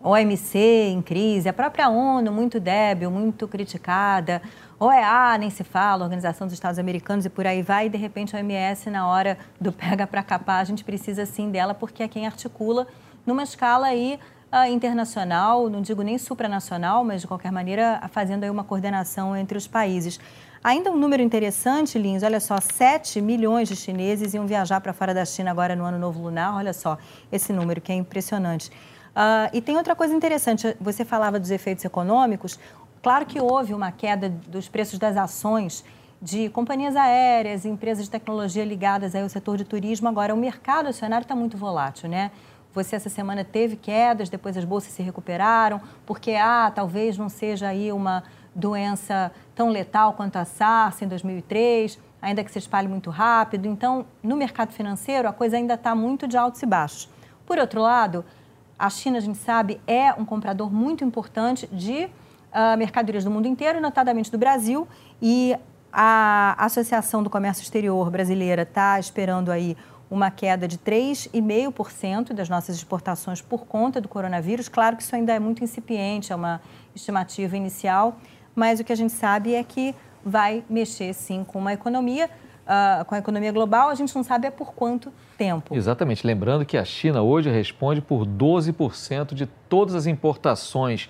OMC 0.00 0.58
em 0.58 1.00
crise, 1.00 1.48
a 1.48 1.52
própria 1.52 1.88
ONU 1.88 2.30
muito 2.30 2.60
débil, 2.60 3.10
muito 3.10 3.48
criticada, 3.48 4.42
OEA 4.78 5.36
nem 5.38 5.48
se 5.50 5.64
fala, 5.64 6.04
Organização 6.04 6.46
dos 6.46 6.54
Estados 6.54 6.78
Americanos 6.78 7.24
e 7.24 7.30
por 7.30 7.46
aí 7.46 7.62
vai, 7.62 7.86
e 7.86 7.88
de 7.88 7.96
repente 7.96 8.36
a 8.36 8.38
OMS 8.38 8.90
na 8.90 9.08
hora 9.08 9.36
do 9.60 9.72
pega 9.72 10.06
para 10.06 10.22
capar, 10.22 10.60
a 10.60 10.64
gente 10.64 10.84
precisa 10.84 11.26
sim 11.26 11.50
dela 11.50 11.74
porque 11.74 12.02
é 12.02 12.08
quem 12.08 12.26
articula 12.26 12.86
numa 13.26 13.42
escala 13.42 13.88
aí 13.88 14.20
uh, 14.52 14.70
internacional, 14.70 15.68
não 15.68 15.80
digo 15.80 16.02
nem 16.02 16.16
supranacional, 16.16 17.02
mas 17.02 17.22
de 17.22 17.26
qualquer 17.26 17.50
maneira 17.50 18.00
fazendo 18.12 18.44
aí 18.44 18.50
uma 18.50 18.62
coordenação 18.62 19.36
entre 19.36 19.58
os 19.58 19.66
países. 19.66 20.20
Ainda 20.62 20.90
um 20.90 20.96
número 20.96 21.22
interessante, 21.22 21.98
Lins, 21.98 22.24
olha 22.24 22.40
só, 22.40 22.60
7 22.60 23.20
milhões 23.20 23.68
de 23.68 23.76
chineses 23.76 24.34
iam 24.34 24.46
viajar 24.46 24.80
para 24.80 24.92
fora 24.92 25.14
da 25.14 25.24
China 25.24 25.52
agora 25.52 25.76
no 25.76 25.84
Ano 25.84 25.98
Novo 25.98 26.20
Lunar, 26.20 26.56
olha 26.56 26.72
só 26.72 26.98
esse 27.30 27.52
número 27.52 27.80
que 27.80 27.92
é 27.92 27.94
impressionante. 27.94 28.70
Uh, 28.70 29.50
e 29.52 29.60
tem 29.60 29.76
outra 29.76 29.94
coisa 29.94 30.12
interessante, 30.14 30.76
você 30.80 31.04
falava 31.04 31.38
dos 31.38 31.52
efeitos 31.52 31.84
econômicos, 31.84 32.58
claro 33.00 33.24
que 33.24 33.40
houve 33.40 33.72
uma 33.72 33.92
queda 33.92 34.28
dos 34.28 34.68
preços 34.68 34.98
das 34.98 35.16
ações 35.16 35.84
de 36.20 36.48
companhias 36.48 36.96
aéreas, 36.96 37.64
empresas 37.64 38.06
de 38.06 38.10
tecnologia 38.10 38.64
ligadas 38.64 39.14
ao 39.14 39.28
setor 39.28 39.56
de 39.56 39.64
turismo, 39.64 40.08
agora 40.08 40.34
o 40.34 40.36
mercado 40.36 40.88
acionário 40.88 41.24
está 41.24 41.36
muito 41.36 41.56
volátil, 41.56 42.08
né? 42.08 42.32
Você 42.74 42.96
essa 42.96 43.08
semana 43.08 43.44
teve 43.44 43.76
quedas, 43.76 44.28
depois 44.28 44.56
as 44.56 44.64
bolsas 44.64 44.92
se 44.92 45.02
recuperaram, 45.02 45.80
porque 46.04 46.32
ah, 46.32 46.70
talvez 46.74 47.16
não 47.16 47.28
seja 47.28 47.68
aí 47.68 47.90
uma 47.92 48.24
doença 48.58 49.32
tão 49.54 49.70
letal 49.70 50.12
quanto 50.12 50.36
a 50.36 50.44
SARS 50.44 51.00
em 51.00 51.08
2003, 51.08 51.98
ainda 52.20 52.42
que 52.42 52.50
se 52.50 52.58
espalhe 52.58 52.88
muito 52.88 53.10
rápido. 53.10 53.66
Então, 53.66 54.04
no 54.22 54.36
mercado 54.36 54.72
financeiro, 54.72 55.28
a 55.28 55.32
coisa 55.32 55.56
ainda 55.56 55.74
está 55.74 55.94
muito 55.94 56.26
de 56.26 56.36
altos 56.36 56.62
e 56.62 56.66
baixos. 56.66 57.08
Por 57.46 57.58
outro 57.58 57.80
lado, 57.80 58.24
a 58.78 58.90
China, 58.90 59.18
a 59.18 59.20
gente 59.20 59.38
sabe, 59.38 59.80
é 59.86 60.12
um 60.12 60.24
comprador 60.24 60.72
muito 60.72 61.04
importante 61.04 61.66
de 61.72 62.04
uh, 62.04 62.76
mercadorias 62.76 63.24
do 63.24 63.30
mundo 63.30 63.46
inteiro, 63.46 63.80
notadamente 63.80 64.30
do 64.30 64.38
Brasil, 64.38 64.86
e 65.20 65.56
a 65.92 66.54
Associação 66.58 67.22
do 67.22 67.30
Comércio 67.30 67.62
Exterior 67.62 68.10
Brasileira 68.10 68.62
está 68.62 69.00
esperando 69.00 69.50
aí 69.50 69.76
uma 70.10 70.30
queda 70.30 70.66
de 70.66 70.78
3,5% 70.78 72.32
das 72.32 72.48
nossas 72.48 72.76
exportações 72.76 73.42
por 73.42 73.66
conta 73.66 74.00
do 74.00 74.08
coronavírus. 74.08 74.68
Claro 74.68 74.96
que 74.96 75.02
isso 75.02 75.14
ainda 75.14 75.32
é 75.32 75.38
muito 75.38 75.62
incipiente, 75.62 76.32
é 76.32 76.36
uma 76.36 76.60
estimativa 76.94 77.56
inicial, 77.56 78.16
mas 78.58 78.80
o 78.80 78.84
que 78.84 78.92
a 78.92 78.96
gente 78.96 79.12
sabe 79.12 79.54
é 79.54 79.62
que 79.62 79.94
vai 80.24 80.64
mexer 80.68 81.14
sim 81.14 81.44
com 81.44 81.60
uma 81.60 81.72
economia, 81.72 82.28
uh, 82.66 83.04
com 83.04 83.14
a 83.14 83.18
economia 83.18 83.52
global, 83.52 83.88
a 83.88 83.94
gente 83.94 84.14
não 84.16 84.24
sabe 84.24 84.48
é 84.48 84.50
por 84.50 84.74
quanto 84.74 85.12
tempo. 85.38 85.76
Exatamente. 85.76 86.26
Lembrando 86.26 86.66
que 86.66 86.76
a 86.76 86.84
China 86.84 87.22
hoje 87.22 87.48
responde 87.48 88.00
por 88.00 88.26
12% 88.26 89.32
de 89.32 89.46
todas 89.68 89.94
as 89.94 90.06
importações 90.06 91.08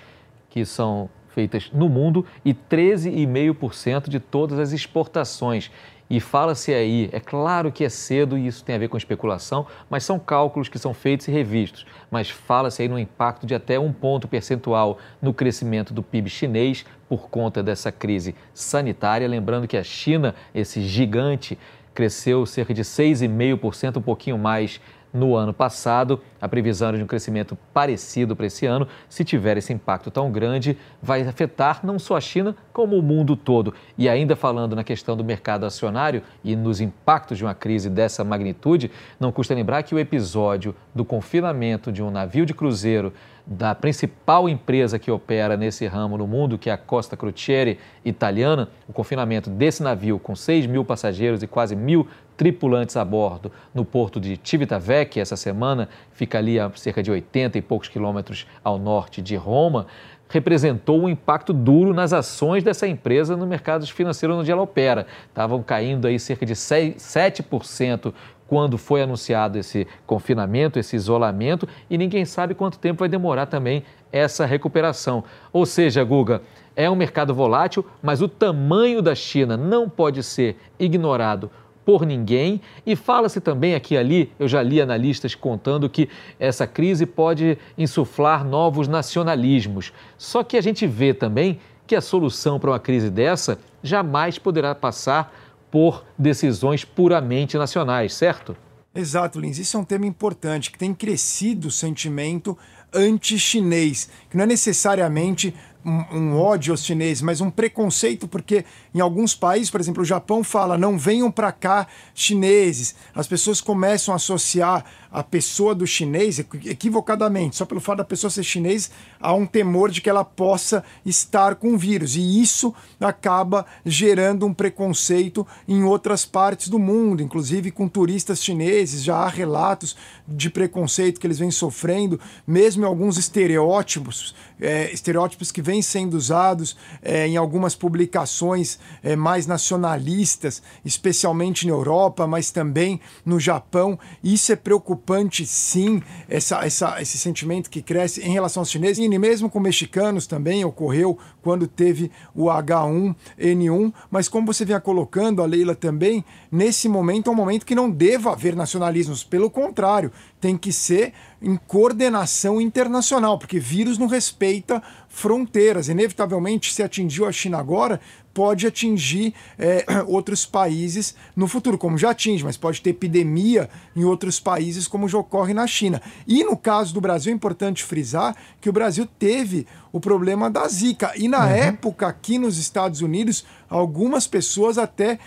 que 0.51 0.65
são 0.67 1.09
feitas 1.29 1.71
no 1.73 1.89
mundo 1.89 2.27
e 2.45 2.53
13,5% 2.53 4.11
de 4.11 4.21
todas 4.21 4.59
as 4.59 4.73
exportações. 4.73 5.71
E 6.11 6.21
fala-se 6.21 6.73
aí, 6.73 7.11
é 7.13 7.21
claro 7.21 7.71
que 7.71 7.85
é 7.85 7.89
cedo 7.89 8.39
e 8.39 8.47
isso 8.47 8.65
tem 8.65 8.75
a 8.75 8.79
ver 8.79 8.89
com 8.89 8.97
especulação, 8.97 9.67
mas 9.91 10.05
são 10.05 10.19
cálculos 10.19 10.69
que 10.69 10.79
são 10.79 10.95
feitos 10.95 11.29
e 11.29 11.31
revistos. 11.31 11.85
Mas 12.11 12.31
fala-se 12.31 12.81
aí 12.81 12.89
no 12.89 12.99
impacto 12.99 13.47
de 13.47 13.55
até 13.55 13.79
um 13.79 13.93
ponto 13.93 14.27
percentual 14.27 14.99
no 15.21 15.35
crescimento 15.35 15.93
do 15.93 16.03
PIB 16.03 16.31
chinês 16.31 16.87
por 17.09 17.29
conta 17.29 17.63
dessa 17.63 17.93
crise 17.93 18.35
sanitária. 18.55 19.29
Lembrando 19.29 19.69
que 19.69 19.77
a 19.77 19.85
China, 19.85 20.35
esse 20.55 20.81
gigante, 20.81 21.59
cresceu 21.99 22.47
cerca 22.47 22.73
de 22.73 22.83
6,5%, 22.83 23.97
um 23.97 24.03
pouquinho 24.03 24.39
mais 24.39 24.81
no 25.13 25.35
ano 25.35 25.53
passado. 25.53 26.21
A 26.41 26.49
previsão 26.49 26.89
era 26.89 26.97
de 26.97 27.03
um 27.03 27.07
crescimento 27.07 27.57
parecido 27.73 28.37
para 28.37 28.47
esse 28.47 28.67
ano. 28.67 28.87
Se 29.09 29.25
tiver 29.25 29.57
esse 29.57 29.73
impacto 29.73 30.11
tão 30.11 30.31
grande, 30.31 30.77
vai 31.03 31.23
afetar 31.23 31.81
não 31.85 31.99
só 31.99 32.17
a 32.17 32.21
China, 32.21 32.57
como 32.73 32.97
o 32.97 33.03
mundo 33.03 33.37
todo. 33.37 33.75
E 33.97 34.09
ainda 34.09 34.37
falando 34.37 34.77
na 34.77 34.85
questão 34.85 35.17
do 35.17 35.25
mercado 35.25 35.65
acionário 35.65 36.23
e 36.45 36.55
nos 36.55 36.81
impactos 36.81 37.39
de 37.39 37.45
uma 37.45 37.55
crise 37.55 37.91
dessa 37.91 38.23
magnitude, 38.23 38.91
não 39.19 39.33
custa 39.33 39.55
lembrar 39.55 39.83
que 39.83 39.95
o 39.95 39.99
episódio 39.99 40.75
do 40.95 41.05
confinamento 41.05 41.91
de 41.91 42.03
um 42.03 42.11
navio 42.11 42.47
de 42.47 42.55
cruzeiro 42.55 43.13
da 43.49 43.75
principal 43.75 44.47
empresa 44.47 44.99
que 44.99 45.11
opera 45.11 45.57
nesse 45.57 45.87
ramo 45.87 46.19
no 46.19 46.27
mundo, 46.27 46.59
que 46.59 46.69
é 46.69 46.73
a 46.73 46.77
Costa 46.77 47.17
Crociere 47.17 47.79
italiana, 48.05 48.69
o 48.87 48.93
confinamento 48.93 49.49
desse 49.49 49.83
navio 49.83 50.19
com 50.19 50.37
6 50.37 50.67
mil 50.67 50.85
passageiros 50.85 51.43
e 51.43 51.47
quase 51.47 51.75
mil 51.75 52.07
tripulantes 52.37 52.95
a 52.97 53.05
bordo 53.05 53.51
no 53.75 53.87
porto 53.87 54.21
de 54.21 54.39
Civitavecchia 54.45 55.23
essa 55.23 55.35
semana, 55.35 55.89
fica 56.13 56.37
ali 56.37 56.61
a 56.61 56.71
cerca 56.75 57.03
de 57.03 57.11
80 57.11 57.57
e 57.57 57.63
poucos 57.63 57.89
quilômetros 57.89 58.47
ao 58.63 58.79
norte 58.79 59.23
de 59.23 59.35
Roma, 59.35 59.87
representou 60.29 61.01
um 61.01 61.09
impacto 61.09 61.55
duro 61.55 61.95
nas 61.95 62.13
ações 62.13 62.63
dessa 62.63 62.87
empresa 62.87 63.35
no 63.35 63.47
mercado 63.47 63.87
financeiro 63.87 64.37
onde 64.37 64.51
ela 64.51 64.61
opera. 64.61 65.07
Estavam 65.27 65.63
caindo 65.63 66.07
aí 66.07 66.19
cerca 66.19 66.45
de 66.45 66.55
6, 66.55 66.97
7% 66.97 68.13
quando 68.49 68.79
foi 68.79 69.03
anunciado 69.03 69.59
esse 69.59 69.87
confinamento, 70.07 70.79
esse 70.79 70.97
isolamento, 70.97 71.69
e 71.89 71.97
ninguém 71.97 72.25
sabe 72.25 72.55
quanto 72.55 72.79
tempo 72.79 73.01
vai 73.01 73.09
demorar 73.09 73.47
também 73.47 73.85
essa 74.11 74.47
recuperação. 74.47 75.23
Ou 75.53 75.67
seja, 75.67 76.03
Guga, 76.03 76.43
é 76.75 76.89
um 76.91 76.97
mercado 76.97 77.35
volátil, 77.35 77.85
mas 78.03 78.23
o 78.23 78.29
tamanho 78.29 79.03
da 79.03 79.15
China 79.15 79.57
não 79.57 79.89
pode 79.89 80.23
ser 80.23 80.57
ignorado 80.79 81.51
por 81.85 82.07
ninguém. 82.07 82.61
E 82.87 82.97
fala-se 82.97 83.41
também 83.41 83.75
aqui 83.75 83.95
e 83.95 83.99
ali, 83.99 84.33
eu 84.39 84.49
já 84.49 84.63
li 84.63 84.81
analistas 84.81 85.35
contando 85.35 85.89
que 85.89 86.09
essa 86.39 86.67
crise 86.67 87.05
pode 87.05 87.59
insuflar 87.77 88.45
novos 88.45 88.89
nacionalismos. 88.89 89.93
Só 90.17 90.43
que 90.43 90.57
a 90.57 90.61
gente 90.61 90.87
vê 90.87 91.13
também 91.13 91.59
que 91.87 91.97
a 91.97 92.01
solução 92.01 92.61
para 92.61 92.71
uma 92.71 92.79
crise 92.79 93.11
dessa 93.11 93.59
jamais 93.83 94.39
poderá 94.39 94.75
passar 94.75 95.35
por 95.71 96.05
decisões 96.19 96.85
puramente 96.85 97.57
nacionais, 97.57 98.15
certo? 98.15 98.57
Exato, 98.95 99.39
Lins. 99.39 99.59
Isso 99.59 99.77
é 99.77 99.81
um 99.81 99.85
tema 99.85 100.07
importante, 100.07 100.71
que 100.71 100.79
tem 100.79 100.95
crescido 100.95 101.69
o 101.69 101.71
sentimento 101.71 102.57
anti-chinês, 102.93 104.09
que 104.31 104.37
não 104.37 104.45
é 104.45 104.47
necessariamente 104.47 105.55
um, 105.85 106.17
um, 106.17 106.37
ódio 106.37 106.73
aos 106.73 106.85
chineses, 106.85 107.23
mas 107.23 107.41
um 107.41 107.51
preconceito, 107.51 108.27
porque 108.27 108.65
em 108.95 109.01
alguns 109.01 109.35
países, 109.35 109.71
por 109.71 109.81
exemplo, 109.81 110.03
o 110.03 110.07
Japão 110.07 110.43
fala: 110.43 110.77
não 110.77 110.99
venham 110.99 111.31
para 111.31 111.53
cá 111.53 111.87
chineses. 112.15 112.95
As 113.15 113.27
pessoas 113.27 113.61
começam 113.61 114.13
a 114.13 114.17
associar 114.17 114.85
a 115.11 115.23
pessoa 115.23 115.75
do 115.75 115.87
chinês, 115.87 116.39
equivocadamente, 116.39 117.57
só 117.57 117.65
pelo 117.65 117.81
fato 117.81 117.99
da 117.99 118.05
pessoa 118.05 118.31
ser 118.31 118.43
chinês, 118.43 118.91
há 119.19 119.33
um 119.33 119.47
temor 119.47 119.91
de 119.91 120.01
que 120.01 120.11
ela 120.11 120.25
possa 120.25 120.85
estar 121.05 121.55
com 121.55 121.75
o 121.75 121.79
vírus. 121.79 122.15
E 122.15 122.43
isso 122.43 122.75
acaba 123.01 123.65
gerando 123.85 124.45
um 124.45 124.53
preconceito 124.53 125.47
em 125.67 125.83
outras 125.83 126.27
partes 126.27 126.69
do 126.69 126.79
mundo, 126.79 127.23
inclusive 127.23 127.71
com 127.71 127.89
turistas 127.89 128.45
chineses. 128.45 129.03
Já 129.03 129.17
há 129.17 129.29
relatos 129.29 129.97
de 130.27 130.51
preconceito 130.51 131.19
que 131.19 131.27
eles 131.27 131.39
vêm 131.39 131.51
sofrendo, 131.51 132.21
mesmo 132.47 132.83
em 132.83 132.87
alguns 132.87 133.17
estereótipos, 133.17 134.35
é, 134.61 134.93
estereótipos 134.93 135.51
que 135.51 135.63
vêm 135.63 135.81
sendo 135.81 136.15
usados 136.15 136.77
é, 137.01 137.27
em 137.27 137.37
algumas 137.37 137.75
publicações 137.75 138.79
é, 139.03 139.17
mais 139.17 139.47
nacionalistas, 139.47 140.63
especialmente 140.85 141.67
na 141.67 141.73
Europa, 141.73 142.27
mas 142.27 142.51
também 142.51 143.01
no 143.25 143.41
Japão. 143.41 143.99
Isso 144.23 144.53
é 144.53 144.57
preocupante 144.57 144.98
preocupante, 144.99 145.47
sim, 145.47 146.03
essa, 146.29 146.65
essa, 146.65 147.01
esse 147.01 147.17
sentimento 147.17 147.71
que 147.71 147.81
cresce 147.81 148.21
em 148.21 148.33
relação 148.33 148.61
aos 148.61 148.71
chineses, 148.71 148.99
e 148.99 149.19
mesmo 149.19 149.49
com 149.49 149.61
mexicanos 149.61 150.27
também 150.27 150.65
ocorreu 150.65 151.17
quando 151.43 151.67
teve 151.67 152.11
o 152.35 152.47
H1N1, 152.47 153.93
mas 154.11 154.29
como 154.29 154.47
você 154.47 154.65
vinha 154.65 154.81
colocando, 154.81 155.43
a 155.43 155.47
Leila 155.47 155.75
também, 155.75 156.25
nesse 156.51 156.89
momento 156.89 157.31
é 157.31 157.33
um 157.33 157.37
momento 157.37 157.65
que 157.65 157.75
não 157.75 157.91
deva 157.91 158.33
haver 158.33 158.55
nacionalismos, 158.55 159.23
pelo 159.23 159.51
contrário, 159.51 160.13
tem 160.41 160.57
que 160.57 160.73
ser 160.73 161.13
em 161.41 161.57
coordenação 161.57 162.61
internacional, 162.61 163.39
porque 163.39 163.59
vírus 163.59 163.97
não 163.97 164.07
respeita 164.07 164.83
fronteiras. 165.09 165.89
Inevitavelmente, 165.89 166.73
se 166.73 166.83
atingiu 166.83 167.27
a 167.27 167.33
China 167.33 167.59
agora, 167.59 168.01
pode 168.39 168.69
atingir 168.69 169.35
é, 169.59 169.85
outros 170.07 170.47
países 170.47 171.17
no 171.35 171.49
futuro, 171.49 171.77
como 171.77 171.99
já 171.99 172.11
atinge, 172.11 172.45
mas 172.45 172.57
pode 172.57 172.81
ter 172.81 172.91
epidemia 172.91 173.69
em 173.97 174.05
outros 174.05 174.39
países, 174.39 174.87
como 174.87 175.09
já 175.09 175.19
ocorre 175.19 175.53
na 175.53 175.67
China. 175.67 176.01
E 176.25 176.45
no 176.45 176.57
caso 176.57 176.95
do 176.95 177.01
Brasil, 177.01 177.33
é 177.33 177.35
importante 177.35 177.83
frisar 177.83 178.37
que 178.61 178.71
o 178.71 178.73
Brasil 178.73 179.09
teve 179.19 179.67
o 179.91 179.99
problema 179.99 180.49
da 180.49 180.69
Zika. 180.69 181.13
E 181.17 181.27
na 181.27 181.47
uhum. 181.47 181.53
época, 181.53 182.07
aqui 182.07 182.39
nos 182.39 182.59
Estados 182.59 183.01
Unidos, 183.01 183.45
algumas 183.69 184.29
pessoas 184.29 184.79
até 184.79 185.19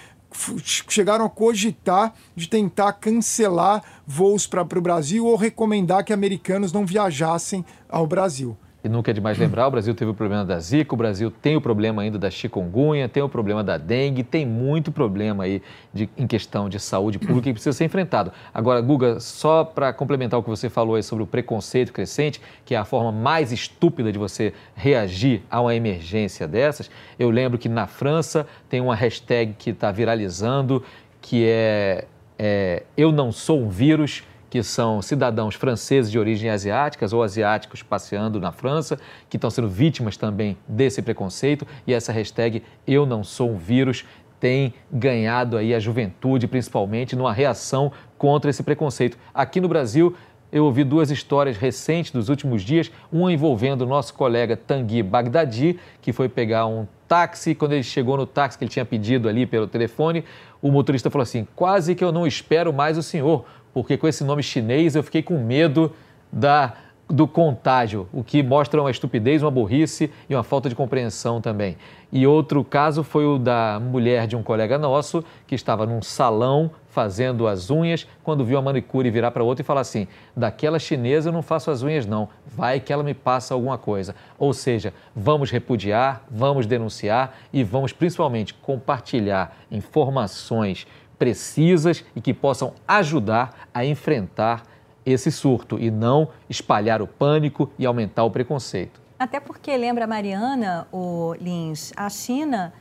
chegaram 0.64 1.26
a 1.26 1.30
cogitar 1.30 2.14
de 2.34 2.48
tentar 2.48 2.94
cancelar 2.94 3.84
voos 4.08 4.48
para 4.48 4.62
o 4.62 4.82
Brasil 4.82 5.26
ou 5.26 5.36
recomendar 5.36 6.06
que 6.06 6.14
americanos 6.14 6.72
não 6.72 6.86
viajassem 6.86 7.66
ao 7.90 8.08
Brasil. 8.08 8.58
E 8.84 8.90
nunca 8.90 9.12
é 9.12 9.14
demais 9.14 9.38
lembrar, 9.38 9.68
o 9.68 9.72
Brasil 9.72 9.94
teve 9.94 10.10
o 10.10 10.14
problema 10.14 10.44
da 10.44 10.60
Zika, 10.60 10.96
o 10.96 10.98
Brasil 10.98 11.30
tem 11.30 11.56
o 11.56 11.62
problema 11.62 12.02
ainda 12.02 12.18
da 12.18 12.32
chikungunya, 12.32 13.08
tem 13.08 13.22
o 13.22 13.30
problema 13.30 13.64
da 13.64 13.78
dengue, 13.78 14.24
tem 14.24 14.44
muito 14.44 14.92
problema 14.92 15.44
aí 15.44 15.62
de, 15.94 16.10
em 16.18 16.26
questão 16.26 16.68
de 16.68 16.80
saúde 16.80 17.20
pública 17.20 17.44
que 17.44 17.54
precisa 17.54 17.74
ser 17.74 17.86
enfrentado. 17.86 18.32
Agora, 18.52 18.82
Guga, 18.82 19.20
só 19.20 19.64
para 19.64 19.94
complementar 19.94 20.40
o 20.40 20.44
que 20.44 20.50
você 20.50 20.68
falou 20.68 20.96
aí 20.96 21.04
sobre 21.04 21.24
o 21.24 21.28
preconceito 21.28 21.94
crescente, 21.94 22.42
que 22.66 22.74
é 22.74 22.78
a 22.78 22.84
forma 22.84 23.12
mais 23.12 23.52
estúpida 23.52 24.12
de 24.12 24.18
você 24.18 24.52
reagir 24.74 25.44
a 25.52 25.62
uma 25.62 25.76
emergência 25.76 26.48
dessas, 26.48 26.90
eu 27.20 27.30
lembro 27.30 27.60
que 27.60 27.70
na 27.70 27.86
França 27.86 28.48
tem 28.68 28.82
uma 28.82 28.96
hashtag 28.96 29.54
que 29.60 29.70
está 29.70 29.92
viralizando, 29.92 30.84
que 31.22 31.46
é, 31.48 32.06
é 32.40 32.82
Eu 32.98 33.12
não 33.12 33.32
sou 33.32 33.62
um 33.62 33.70
vírus, 33.70 34.24
que 34.52 34.62
são 34.62 35.02
cidadãos 35.02 35.56
franceses 35.56 36.12
de 36.12 36.20
origem 36.20 36.50
asiáticas 36.50 37.14
ou 37.14 37.24
asiáticos 37.24 37.82
passeando 37.82 38.38
na 38.38 38.52
França, 38.52 39.00
que 39.30 39.38
estão 39.38 39.50
sendo 39.50 39.70
vítimas 39.70 40.18
também 40.18 40.58
desse 40.68 41.02
preconceito. 41.02 41.66
E 41.88 41.94
essa 41.94 42.12
hashtag 42.12 42.62
Eu 42.86 43.06
Não 43.06 43.24
Sou 43.24 43.50
um 43.50 43.58
Vírus 43.58 44.04
tem 44.42 44.74
ganhado 44.92 45.56
aí 45.56 45.74
a 45.74 45.80
juventude, 45.80 46.48
principalmente, 46.48 47.16
numa 47.16 47.32
reação 47.32 47.94
contra 48.18 48.50
esse 48.50 48.62
preconceito. 48.62 49.18
Aqui 49.34 49.62
no 49.62 49.70
Brasil, 49.70 50.18
eu 50.52 50.66
ouvi 50.66 50.84
duas 50.84 51.10
histórias 51.10 51.56
recentes 51.56 52.12
dos 52.12 52.28
últimos 52.28 52.62
dias, 52.62 52.92
uma 53.10 53.32
envolvendo 53.32 53.84
o 53.84 53.86
nosso 53.86 54.14
colega 54.14 54.58
Tanguy 54.58 55.02
Bagdadi, 55.02 55.80
que 56.02 56.12
foi 56.12 56.28
pegar 56.28 56.66
um 56.66 56.86
táxi, 57.08 57.56
quando 57.56 57.72
ele 57.72 57.84
chegou 57.84 58.18
no 58.18 58.26
táxi 58.26 58.58
que 58.58 58.66
ele 58.66 58.72
tinha 58.72 58.86
pedido 58.86 59.30
ali 59.30 59.46
pelo 59.46 59.66
telefone, 59.68 60.26
o 60.62 60.70
motorista 60.70 61.10
falou 61.10 61.24
assim: 61.24 61.48
"Quase 61.56 61.96
que 61.96 62.04
eu 62.04 62.12
não 62.12 62.28
espero 62.28 62.74
mais 62.74 62.98
o 62.98 63.04
senhor, 63.04 63.46
porque 63.74 63.98
com 63.98 64.08
esse 64.08 64.24
nome 64.24 64.44
chinês 64.44 64.96
eu 64.96 65.04
fiquei 65.04 65.22
com 65.22 65.38
medo 65.38 65.92
da, 66.32 66.74
do 67.08 67.28
contágio, 67.28 68.08
o 68.14 68.24
que 68.24 68.42
mostra 68.42 68.82
uma 68.82 68.90
estupidez, 68.90 69.44
uma 69.44 69.52
burrice 69.52 70.12
e 70.30 70.36
uma 70.36 70.44
falta 70.44 70.70
de 70.70 70.76
compreensão 70.76 71.42
também. 71.42 71.78
E 72.12 72.26
outro 72.28 72.64
caso 72.64 73.04
foi 73.04 73.26
o 73.26 73.38
da 73.38 73.80
mulher 73.80 74.28
de 74.28 74.36
um 74.36 74.44
colega 74.44 74.78
nosso 74.78 75.24
que 75.48 75.56
estava 75.56 75.86
num 75.86 76.02
salão 76.02 76.72
fazendo 76.92 77.48
as 77.48 77.70
unhas, 77.70 78.06
quando 78.22 78.44
viu 78.44 78.58
a 78.58 78.62
manicure 78.62 79.10
virar 79.10 79.32
para 79.32 79.44
outra 79.44 79.64
e 79.64 79.66
falar 79.66 79.82
assim: 79.82 80.08
daquela 80.36 80.78
chinesa 80.78 81.30
eu 81.30 81.34
não 81.34 81.42
faço 81.42 81.72
as 81.72 81.82
unhas, 81.84 82.06
não, 82.06 82.28
vai 82.46 82.80
que 82.80 82.92
ela 82.92 83.04
me 83.04 83.14
passa 83.14 83.54
alguma 83.54 83.78
coisa. 83.78 84.14
Ou 84.38 84.54
seja, 84.54 84.94
vamos 85.16 85.50
repudiar, 85.50 86.24
vamos 86.30 86.66
denunciar 86.66 87.38
e 87.54 87.64
vamos 87.64 87.94
principalmente 87.94 88.54
compartilhar 88.54 89.58
informações 89.72 90.86
precisas 91.22 92.04
e 92.16 92.20
que 92.20 92.34
possam 92.34 92.74
ajudar 92.88 93.68
a 93.72 93.86
enfrentar 93.86 94.64
esse 95.06 95.32
surto 95.32 95.78
e 95.80 95.92
não 95.92 96.30
espalhar 96.50 97.00
o 97.00 97.06
pânico 97.06 97.72
e 97.78 97.86
aumentar 97.86 98.24
o 98.24 98.32
preconceito. 98.32 99.00
Até 99.20 99.40
porque, 99.40 99.78
lembra, 99.78 100.08
Mariana, 100.08 100.88
o 100.92 101.36
Lins, 101.40 101.94
a 101.96 102.10
China 102.10 102.74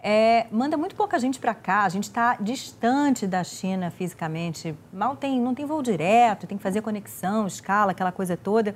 é, 0.00 0.46
manda 0.52 0.76
muito 0.76 0.94
pouca 0.94 1.18
gente 1.18 1.40
para 1.40 1.52
cá, 1.52 1.82
a 1.82 1.88
gente 1.88 2.04
está 2.04 2.36
distante 2.40 3.26
da 3.26 3.42
China 3.42 3.90
fisicamente, 3.90 4.72
mal 4.92 5.16
tem, 5.16 5.40
não 5.40 5.52
tem 5.52 5.66
voo 5.66 5.82
direto, 5.82 6.46
tem 6.46 6.56
que 6.56 6.62
fazer 6.62 6.82
conexão, 6.82 7.44
escala, 7.44 7.90
aquela 7.90 8.12
coisa 8.12 8.36
toda. 8.36 8.72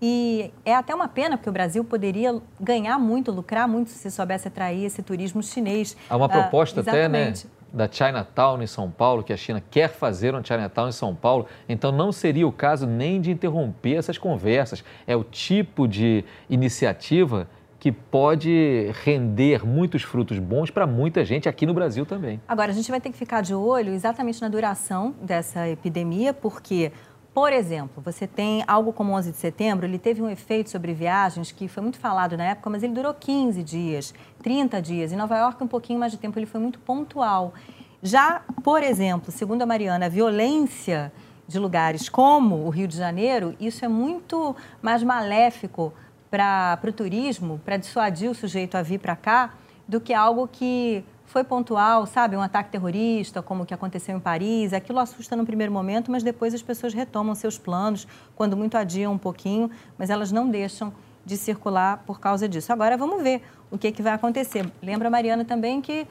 E 0.00 0.52
é 0.64 0.72
até 0.72 0.94
uma 0.94 1.08
pena, 1.08 1.36
porque 1.36 1.50
o 1.50 1.52
Brasil 1.52 1.82
poderia 1.82 2.40
ganhar 2.60 2.96
muito, 2.96 3.32
lucrar 3.32 3.66
muito 3.66 3.90
se 3.90 4.08
soubesse 4.08 4.46
atrair 4.46 4.84
esse 4.84 5.02
turismo 5.02 5.42
chinês. 5.42 5.96
Há 6.08 6.16
uma 6.16 6.28
proposta 6.28 6.80
ah, 6.80 6.82
até, 6.82 7.08
né? 7.08 7.32
Da 7.72 7.88
Chinatown 7.90 8.62
em 8.62 8.66
São 8.66 8.90
Paulo, 8.90 9.22
que 9.22 9.32
a 9.32 9.36
China 9.36 9.62
quer 9.70 9.88
fazer 9.88 10.34
um 10.34 10.44
Chinatown 10.44 10.88
em 10.88 10.92
São 10.92 11.14
Paulo, 11.14 11.46
então 11.68 11.90
não 11.90 12.12
seria 12.12 12.46
o 12.46 12.52
caso 12.52 12.86
nem 12.86 13.20
de 13.20 13.30
interromper 13.30 13.94
essas 13.94 14.18
conversas. 14.18 14.84
É 15.06 15.16
o 15.16 15.24
tipo 15.24 15.88
de 15.88 16.24
iniciativa 16.50 17.48
que 17.82 17.90
pode 17.90 18.92
render 19.02 19.66
muitos 19.66 20.02
frutos 20.02 20.38
bons 20.38 20.70
para 20.70 20.86
muita 20.86 21.24
gente 21.24 21.48
aqui 21.48 21.66
no 21.66 21.74
Brasil 21.74 22.06
também. 22.06 22.40
Agora, 22.46 22.70
a 22.70 22.74
gente 22.74 22.88
vai 22.88 23.00
ter 23.00 23.10
que 23.10 23.16
ficar 23.18 23.40
de 23.40 23.52
olho 23.52 23.92
exatamente 23.92 24.40
na 24.40 24.48
duração 24.48 25.16
dessa 25.20 25.68
epidemia, 25.68 26.32
porque 26.32 26.92
por 27.34 27.50
exemplo, 27.50 28.02
você 28.02 28.26
tem 28.26 28.62
algo 28.66 28.92
como 28.92 29.12
11 29.12 29.30
de 29.30 29.38
setembro, 29.38 29.86
ele 29.86 29.98
teve 29.98 30.20
um 30.20 30.28
efeito 30.28 30.68
sobre 30.68 30.92
viagens 30.92 31.50
que 31.50 31.66
foi 31.66 31.82
muito 31.82 31.98
falado 31.98 32.36
na 32.36 32.44
época, 32.44 32.68
mas 32.68 32.82
ele 32.82 32.92
durou 32.92 33.14
15 33.14 33.62
dias, 33.62 34.12
30 34.42 34.82
dias. 34.82 35.12
Em 35.12 35.16
Nova 35.16 35.38
York, 35.38 35.64
um 35.64 35.66
pouquinho 35.66 35.98
mais 35.98 36.12
de 36.12 36.18
tempo, 36.18 36.38
ele 36.38 36.44
foi 36.44 36.60
muito 36.60 36.78
pontual. 36.78 37.54
Já, 38.02 38.42
por 38.62 38.82
exemplo, 38.82 39.32
segundo 39.32 39.62
a 39.62 39.66
Mariana, 39.66 40.06
a 40.06 40.08
violência 40.10 41.10
de 41.48 41.58
lugares 41.58 42.08
como 42.08 42.66
o 42.66 42.68
Rio 42.68 42.86
de 42.86 42.98
Janeiro, 42.98 43.56
isso 43.58 43.82
é 43.82 43.88
muito 43.88 44.54
mais 44.82 45.02
maléfico 45.02 45.92
para 46.30 46.78
o 46.86 46.92
turismo, 46.92 47.60
para 47.64 47.78
dissuadir 47.78 48.30
o 48.30 48.34
sujeito 48.34 48.76
a 48.76 48.82
vir 48.82 48.98
para 48.98 49.16
cá, 49.16 49.54
do 49.88 50.00
que 50.00 50.12
algo 50.12 50.46
que 50.46 51.04
foi 51.32 51.42
pontual, 51.42 52.04
sabe? 52.04 52.36
Um 52.36 52.42
ataque 52.42 52.70
terrorista, 52.70 53.40
como 53.40 53.62
o 53.62 53.66
que 53.66 53.72
aconteceu 53.72 54.14
em 54.14 54.20
Paris. 54.20 54.74
Aquilo 54.74 54.98
assusta 54.98 55.34
no 55.34 55.46
primeiro 55.46 55.72
momento, 55.72 56.10
mas 56.10 56.22
depois 56.22 56.52
as 56.52 56.60
pessoas 56.60 56.92
retomam 56.92 57.34
seus 57.34 57.56
planos, 57.56 58.06
quando 58.36 58.54
muito 58.54 58.76
adiam 58.76 59.14
um 59.14 59.18
pouquinho, 59.18 59.70
mas 59.96 60.10
elas 60.10 60.30
não 60.30 60.50
deixam 60.50 60.92
de 61.24 61.38
circular 61.38 62.02
por 62.06 62.20
causa 62.20 62.46
disso. 62.46 62.70
Agora 62.70 62.98
vamos 62.98 63.22
ver 63.22 63.40
o 63.70 63.78
que, 63.78 63.90
que 63.90 64.02
vai 64.02 64.12
acontecer. 64.12 64.70
Lembra, 64.82 65.08
Mariana, 65.08 65.42
também 65.42 65.80
que 65.80 66.02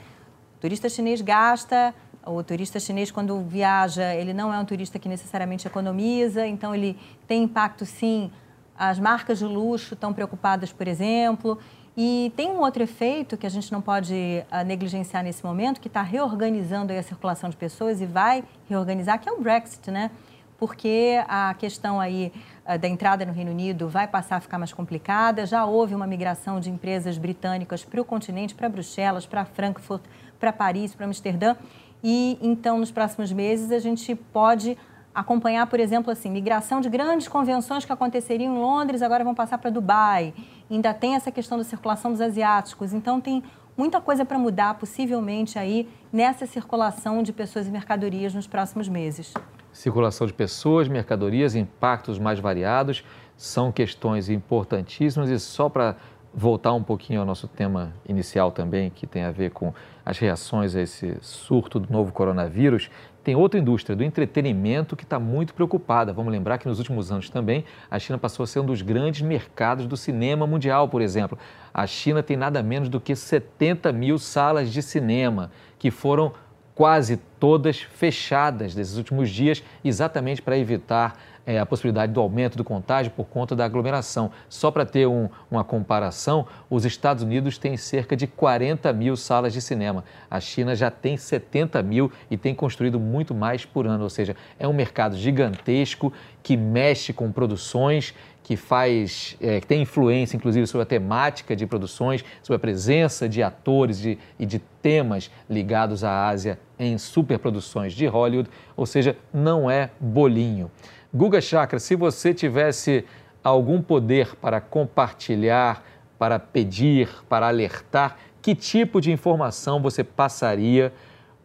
o 0.57 0.59
turista 0.59 0.89
chinês 0.89 1.21
gasta, 1.21 1.93
o 2.25 2.41
turista 2.41 2.79
chinês, 2.79 3.11
quando 3.11 3.39
viaja, 3.41 4.15
ele 4.15 4.33
não 4.33 4.51
é 4.51 4.57
um 4.57 4.65
turista 4.65 4.97
que 4.97 5.07
necessariamente 5.07 5.67
economiza, 5.67 6.47
então 6.47 6.73
ele 6.73 6.97
tem 7.27 7.43
impacto, 7.43 7.85
sim. 7.85 8.31
As 8.75 8.97
marcas 8.97 9.37
de 9.37 9.45
luxo 9.45 9.93
estão 9.93 10.11
preocupadas, 10.13 10.73
por 10.73 10.87
exemplo. 10.87 11.59
E 11.95 12.31
tem 12.37 12.49
um 12.49 12.59
outro 12.61 12.81
efeito 12.81 13.35
que 13.35 13.45
a 13.45 13.49
gente 13.49 13.71
não 13.71 13.81
pode 13.81 14.13
uh, 14.13 14.65
negligenciar 14.65 15.23
nesse 15.23 15.45
momento, 15.45 15.81
que 15.81 15.87
está 15.87 16.01
reorganizando 16.01 16.93
a 16.93 17.03
circulação 17.03 17.49
de 17.49 17.57
pessoas 17.57 17.99
e 17.99 18.05
vai 18.05 18.43
reorganizar, 18.69 19.19
que 19.19 19.27
é 19.27 19.31
o 19.31 19.41
Brexit, 19.41 19.91
né? 19.91 20.09
Porque 20.57 21.21
a 21.27 21.53
questão 21.55 21.99
aí 21.99 22.31
uh, 22.65 22.77
da 22.77 22.87
entrada 22.87 23.25
no 23.25 23.33
Reino 23.33 23.51
Unido 23.51 23.89
vai 23.89 24.07
passar 24.07 24.37
a 24.37 24.39
ficar 24.39 24.57
mais 24.57 24.71
complicada. 24.71 25.45
Já 25.45 25.65
houve 25.65 25.93
uma 25.93 26.07
migração 26.07 26.61
de 26.61 26.69
empresas 26.69 27.17
britânicas 27.17 27.83
para 27.83 27.99
o 27.99 28.05
continente, 28.05 28.55
para 28.55 28.69
Bruxelas, 28.69 29.25
para 29.25 29.43
Frankfurt, 29.43 30.03
para 30.39 30.53
Paris, 30.53 30.95
para 30.95 31.05
Amsterdã. 31.05 31.55
e 32.01 32.37
então 32.41 32.79
nos 32.79 32.89
próximos 32.89 33.33
meses 33.33 33.69
a 33.69 33.79
gente 33.79 34.15
pode 34.15 34.77
acompanhar, 35.13 35.67
por 35.67 35.79
exemplo, 35.79 36.11
assim, 36.11 36.29
migração 36.29 36.79
de 36.79 36.89
grandes 36.89 37.27
convenções 37.27 37.85
que 37.85 37.91
aconteceriam 37.91 38.55
em 38.55 38.59
Londres, 38.59 39.01
agora 39.01 39.23
vão 39.23 39.35
passar 39.35 39.57
para 39.57 39.69
Dubai. 39.69 40.33
Ainda 40.71 40.93
tem 40.93 41.15
essa 41.15 41.29
questão 41.29 41.57
da 41.57 41.65
circulação 41.65 42.11
dos 42.11 42.21
asiáticos. 42.21 42.93
Então 42.93 43.19
tem 43.19 43.43
muita 43.75 43.99
coisa 43.99 44.23
para 44.23 44.39
mudar, 44.39 44.75
possivelmente 44.75 45.59
aí 45.59 45.89
nessa 46.13 46.45
circulação 46.45 47.21
de 47.21 47.33
pessoas 47.33 47.67
e 47.67 47.71
mercadorias 47.71 48.33
nos 48.33 48.47
próximos 48.47 48.87
meses. 48.87 49.33
Circulação 49.73 50.25
de 50.25 50.33
pessoas, 50.33 50.87
mercadorias, 50.87 51.55
impactos 51.55 52.17
mais 52.17 52.39
variados 52.39 53.03
são 53.35 53.69
questões 53.69 54.29
importantíssimas 54.29 55.29
e 55.29 55.37
só 55.39 55.67
para 55.67 55.97
voltar 56.33 56.71
um 56.73 56.83
pouquinho 56.83 57.19
ao 57.19 57.25
nosso 57.25 57.49
tema 57.49 57.93
inicial 58.07 58.51
também, 58.51 58.89
que 58.89 59.05
tem 59.05 59.23
a 59.23 59.31
ver 59.31 59.51
com 59.51 59.73
as 60.05 60.17
reações 60.17 60.73
a 60.73 60.81
esse 60.81 61.17
surto 61.21 61.79
do 61.79 61.91
novo 61.91 62.13
coronavírus, 62.13 62.89
tem 63.23 63.35
outra 63.35 63.59
indústria 63.59 63.95
do 63.95 64.03
entretenimento 64.03 64.95
que 64.95 65.03
está 65.03 65.19
muito 65.19 65.53
preocupada. 65.53 66.11
Vamos 66.11 66.31
lembrar 66.31 66.57
que 66.57 66.67
nos 66.67 66.79
últimos 66.79 67.11
anos 67.11 67.29
também 67.29 67.63
a 67.89 67.99
China 67.99 68.17
passou 68.17 68.43
a 68.43 68.47
ser 68.47 68.59
um 68.59 68.65
dos 68.65 68.81
grandes 68.81 69.21
mercados 69.21 69.85
do 69.85 69.95
cinema 69.95 70.47
mundial, 70.47 70.89
por 70.89 71.01
exemplo. 71.01 71.37
A 71.73 71.85
China 71.85 72.23
tem 72.23 72.35
nada 72.35 72.63
menos 72.63 72.89
do 72.89 72.99
que 72.99 73.15
70 73.15 73.91
mil 73.91 74.17
salas 74.17 74.71
de 74.71 74.81
cinema 74.81 75.51
que 75.77 75.91
foram 75.91 76.33
quase 76.73 77.17
todas 77.39 77.81
fechadas 77.81 78.73
nesses 78.73 78.97
últimos 78.97 79.29
dias, 79.29 79.63
exatamente 79.83 80.41
para 80.41 80.57
evitar 80.57 81.15
é, 81.45 81.59
a 81.59 81.65
possibilidade 81.65 82.13
do 82.13 82.19
aumento 82.19 82.57
do 82.57 82.63
contágio 82.63 83.11
por 83.11 83.25
conta 83.25 83.55
da 83.55 83.65
aglomeração. 83.65 84.31
Só 84.49 84.71
para 84.71 84.85
ter 84.85 85.07
um, 85.07 85.29
uma 85.49 85.63
comparação, 85.63 86.45
os 86.69 86.85
Estados 86.85 87.23
Unidos 87.23 87.57
têm 87.57 87.77
cerca 87.77 88.15
de 88.15 88.27
40 88.27 88.91
mil 88.93 89.15
salas 89.15 89.53
de 89.53 89.61
cinema. 89.61 90.03
A 90.29 90.39
China 90.39 90.75
já 90.75 90.91
tem 90.91 91.17
70 91.17 91.81
mil 91.83 92.11
e 92.29 92.37
tem 92.37 92.53
construído 92.53 92.99
muito 92.99 93.33
mais 93.33 93.65
por 93.65 93.87
ano. 93.87 94.03
Ou 94.03 94.09
seja, 94.09 94.35
é 94.59 94.67
um 94.67 94.73
mercado 94.73 95.15
gigantesco 95.15 96.13
que 96.43 96.57
mexe 96.57 97.13
com 97.13 97.31
produções 97.31 98.13
que 98.43 98.57
faz, 98.57 99.37
é, 99.39 99.59
que 99.59 99.67
tem 99.67 99.83
influência, 99.83 100.35
inclusive, 100.35 100.65
sobre 100.67 100.83
a 100.83 100.85
temática 100.85 101.55
de 101.55 101.65
produções, 101.65 102.25
sobre 102.41 102.57
a 102.57 102.59
presença 102.59 103.29
de 103.29 103.43
atores 103.43 103.99
de, 103.99 104.17
e 104.39 104.45
de 104.45 104.59
temas 104.81 105.29
ligados 105.49 106.03
à 106.03 106.27
Ásia 106.27 106.59
em 106.77 106.97
superproduções 106.97 107.93
de 107.93 108.07
Hollywood, 108.07 108.49
ou 108.75 108.85
seja, 108.85 109.15
não 109.31 109.69
é 109.69 109.91
bolinho. 109.99 110.71
Guga 111.13 111.41
Chakra, 111.41 111.77
se 111.77 111.95
você 111.95 112.33
tivesse 112.33 113.05
algum 113.43 113.81
poder 113.81 114.35
para 114.37 114.61
compartilhar, 114.61 115.83
para 116.17 116.39
pedir, 116.39 117.09
para 117.27 117.47
alertar, 117.47 118.17
que 118.41 118.55
tipo 118.55 119.01
de 119.01 119.11
informação 119.11 119.81
você 119.81 120.03
passaria 120.03 120.93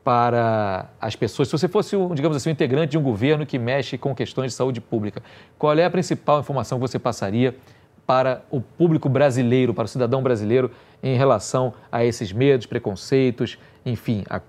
para 0.05 0.89
as 1.01 1.17
pessoas? 1.17 1.49
Se 1.49 1.53
você 1.53 1.67
fosse, 1.67 1.97
digamos 2.15 2.37
assim, 2.37 2.51
um 2.51 2.53
integrante 2.53 2.93
de 2.93 2.99
um 2.99 3.03
governo 3.03 3.45
que 3.45 3.59
mexe 3.59 3.99
com 3.99 4.15
questões 4.15 4.53
de 4.53 4.57
saúde 4.57 4.81
pública, 4.81 5.21
qual 5.59 5.77
é 5.77 5.85
a 5.85 5.91
principal 5.91 6.39
informação 6.39 6.79
que 6.79 6.83
você 6.87 6.99
passaria 6.99 7.57
para 8.07 8.43
o 8.53 8.61
público 8.61 9.09
brasileiro, 9.09 9.75
para 9.75 9.87
o 9.87 9.89
cidadão 9.89 10.23
brasileiro, 10.23 10.71
em 11.03 11.17
relação 11.17 11.75
a 11.91 12.05
esses 12.05 12.33
medos, 12.33 12.67
preconceitos, 12.67 13.59
enfim, 13.85 14.23
a, 14.31 14.41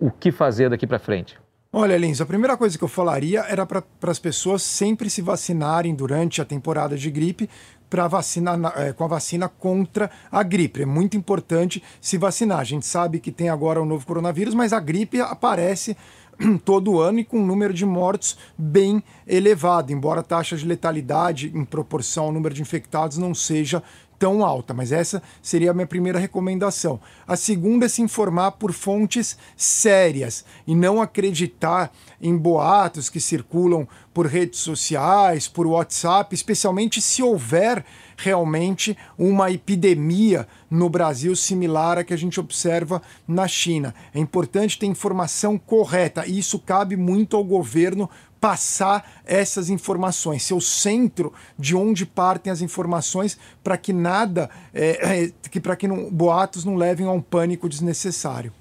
o 0.00 0.10
que 0.10 0.32
fazer 0.32 0.68
daqui 0.68 0.84
para 0.84 0.98
frente? 0.98 1.43
Olha, 1.76 1.98
Lins, 1.98 2.20
a 2.20 2.24
primeira 2.24 2.56
coisa 2.56 2.78
que 2.78 2.84
eu 2.84 2.88
falaria 2.88 3.40
era 3.48 3.66
para 3.66 3.82
as 4.02 4.20
pessoas 4.20 4.62
sempre 4.62 5.10
se 5.10 5.20
vacinarem 5.20 5.92
durante 5.92 6.40
a 6.40 6.44
temporada 6.44 6.96
de 6.96 7.10
gripe 7.10 7.50
para 7.90 8.06
vacinar 8.06 8.56
é, 8.76 8.92
com 8.92 9.02
a 9.02 9.08
vacina 9.08 9.48
contra 9.48 10.08
a 10.30 10.40
gripe. 10.44 10.82
É 10.82 10.86
muito 10.86 11.16
importante 11.16 11.82
se 12.00 12.16
vacinar. 12.16 12.60
A 12.60 12.64
gente 12.64 12.86
sabe 12.86 13.18
que 13.18 13.32
tem 13.32 13.48
agora 13.48 13.82
o 13.82 13.84
novo 13.84 14.06
coronavírus, 14.06 14.54
mas 14.54 14.72
a 14.72 14.78
gripe 14.78 15.20
aparece 15.20 15.96
todo 16.64 17.00
ano 17.00 17.18
e 17.18 17.24
com 17.24 17.40
um 17.40 17.46
número 17.46 17.74
de 17.74 17.84
mortos 17.84 18.38
bem 18.56 19.02
elevado, 19.26 19.92
embora 19.92 20.20
a 20.20 20.24
taxa 20.24 20.56
de 20.56 20.64
letalidade 20.64 21.50
em 21.52 21.64
proporção 21.64 22.26
ao 22.26 22.32
número 22.32 22.54
de 22.54 22.62
infectados 22.62 23.18
não 23.18 23.34
seja 23.34 23.82
tão 24.18 24.44
alta, 24.44 24.72
mas 24.72 24.92
essa 24.92 25.22
seria 25.42 25.70
a 25.70 25.74
minha 25.74 25.86
primeira 25.86 26.18
recomendação. 26.18 27.00
A 27.26 27.36
segunda 27.36 27.86
é 27.86 27.88
se 27.88 28.02
informar 28.02 28.52
por 28.52 28.72
fontes 28.72 29.36
sérias 29.56 30.44
e 30.66 30.74
não 30.74 31.00
acreditar 31.00 31.92
em 32.20 32.36
boatos 32.36 33.10
que 33.10 33.20
circulam 33.20 33.86
por 34.12 34.26
redes 34.26 34.60
sociais, 34.60 35.48
por 35.48 35.66
WhatsApp, 35.66 36.34
especialmente 36.34 37.02
se 37.02 37.22
houver 37.22 37.84
realmente 38.16 38.96
uma 39.18 39.50
epidemia 39.50 40.46
no 40.70 40.88
Brasil 40.88 41.34
similar 41.34 41.98
à 41.98 42.04
que 42.04 42.14
a 42.14 42.16
gente 42.16 42.38
observa 42.38 43.02
na 43.26 43.48
China. 43.48 43.94
É 44.14 44.20
importante 44.20 44.78
ter 44.78 44.86
informação 44.86 45.58
correta 45.58 46.26
e 46.26 46.38
isso 46.38 46.58
cabe 46.58 46.96
muito 46.96 47.36
ao 47.36 47.44
governo 47.44 48.08
passar 48.44 49.22
essas 49.24 49.70
informações, 49.70 50.42
ser 50.42 50.52
o 50.52 50.60
centro 50.60 51.32
de 51.58 51.74
onde 51.74 52.04
partem 52.04 52.52
as 52.52 52.60
informações 52.60 53.38
para 53.62 53.78
que 53.78 53.90
nada, 53.90 54.50
é, 54.74 55.24
é, 55.24 55.32
que 55.50 55.58
para 55.58 55.74
que 55.74 55.88
não, 55.88 56.10
boatos 56.10 56.62
não 56.62 56.76
levem 56.76 57.06
a 57.06 57.10
um 57.10 57.22
pânico 57.22 57.70
desnecessário. 57.70 58.52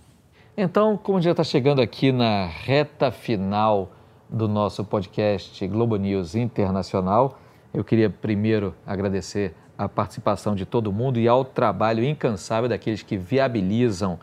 Então, 0.56 0.96
como 0.96 1.22
já 1.22 1.32
está 1.32 1.43
chegando 1.43 1.82
aqui 1.82 2.13
na 2.13 2.48
reta 2.48 3.12
final 3.12 3.91
do 4.30 4.48
nosso 4.48 4.86
podcast 4.86 5.67
Globo 5.67 5.98
News 5.98 6.34
Internacional, 6.34 7.38
eu 7.74 7.84
queria 7.84 8.10
primeiro 8.10 8.74
agradecer 8.88 9.54
a 9.78 9.89
participação 9.89 10.56
de 10.56 10.65
todo 10.65 10.93
mundo 10.93 11.19
e 11.19 11.28
ao 11.28 11.43
trabalho 11.43 12.06
incansável 12.06 12.69
daqueles 12.69 13.04
que 13.04 13.17
viabilizam 13.17 14.17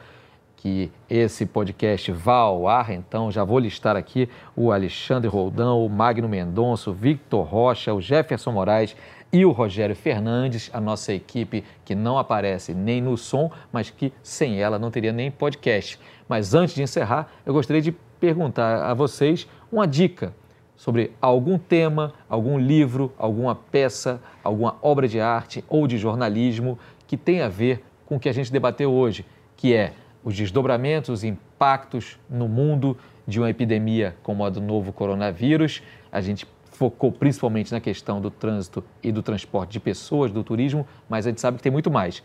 que 0.60 0.92
esse 1.08 1.46
podcast 1.46 2.12
vá 2.12 2.36
ao 2.36 2.68
ar, 2.68 2.90
então 2.92 3.30
já 3.30 3.42
vou 3.42 3.58
listar 3.58 3.96
aqui 3.96 4.28
o 4.54 4.70
Alexandre 4.70 5.26
Roldão, 5.26 5.84
o 5.84 5.88
Magno 5.88 6.28
Mendonça, 6.28 6.90
o 6.90 6.92
Victor 6.92 7.46
Rocha, 7.46 7.94
o 7.94 8.00
Jefferson 8.00 8.52
Moraes 8.52 8.94
e 9.32 9.42
o 9.46 9.52
Rogério 9.52 9.96
Fernandes, 9.96 10.68
a 10.70 10.78
nossa 10.78 11.14
equipe 11.14 11.64
que 11.82 11.94
não 11.94 12.18
aparece 12.18 12.74
nem 12.74 13.00
no 13.00 13.16
som, 13.16 13.50
mas 13.72 13.88
que 13.88 14.12
sem 14.22 14.60
ela 14.60 14.78
não 14.78 14.90
teria 14.90 15.14
nem 15.14 15.30
podcast. 15.30 15.98
Mas 16.28 16.52
antes 16.52 16.74
de 16.74 16.82
encerrar, 16.82 17.30
eu 17.46 17.54
gostaria 17.54 17.80
de 17.80 17.92
perguntar 18.20 18.84
a 18.84 18.92
vocês 18.92 19.48
uma 19.72 19.88
dica 19.88 20.34
sobre 20.76 21.10
algum 21.22 21.56
tema, 21.56 22.12
algum 22.28 22.58
livro, 22.58 23.10
alguma 23.16 23.54
peça, 23.54 24.20
alguma 24.44 24.76
obra 24.82 25.08
de 25.08 25.18
arte 25.20 25.64
ou 25.70 25.86
de 25.86 25.96
jornalismo 25.96 26.78
que 27.06 27.16
tem 27.16 27.40
a 27.40 27.48
ver 27.48 27.82
com 28.04 28.16
o 28.16 28.20
que 28.20 28.28
a 28.28 28.32
gente 28.32 28.52
debateu 28.52 28.92
hoje, 28.92 29.24
que 29.56 29.74
é 29.74 29.94
os 30.24 30.36
desdobramentos, 30.36 31.10
os 31.10 31.24
impactos 31.24 32.18
no 32.28 32.48
mundo 32.48 32.96
de 33.26 33.38
uma 33.38 33.50
epidemia 33.50 34.16
como 34.22 34.44
a 34.44 34.50
do 34.50 34.60
novo 34.60 34.92
coronavírus. 34.92 35.82
A 36.10 36.20
gente 36.20 36.46
focou 36.72 37.12
principalmente 37.12 37.72
na 37.72 37.80
questão 37.80 38.20
do 38.20 38.30
trânsito 38.30 38.82
e 39.02 39.12
do 39.12 39.22
transporte 39.22 39.72
de 39.72 39.80
pessoas, 39.80 40.30
do 40.30 40.42
turismo, 40.42 40.86
mas 41.08 41.26
a 41.26 41.30
gente 41.30 41.40
sabe 41.40 41.58
que 41.58 41.62
tem 41.62 41.72
muito 41.72 41.90
mais. 41.90 42.22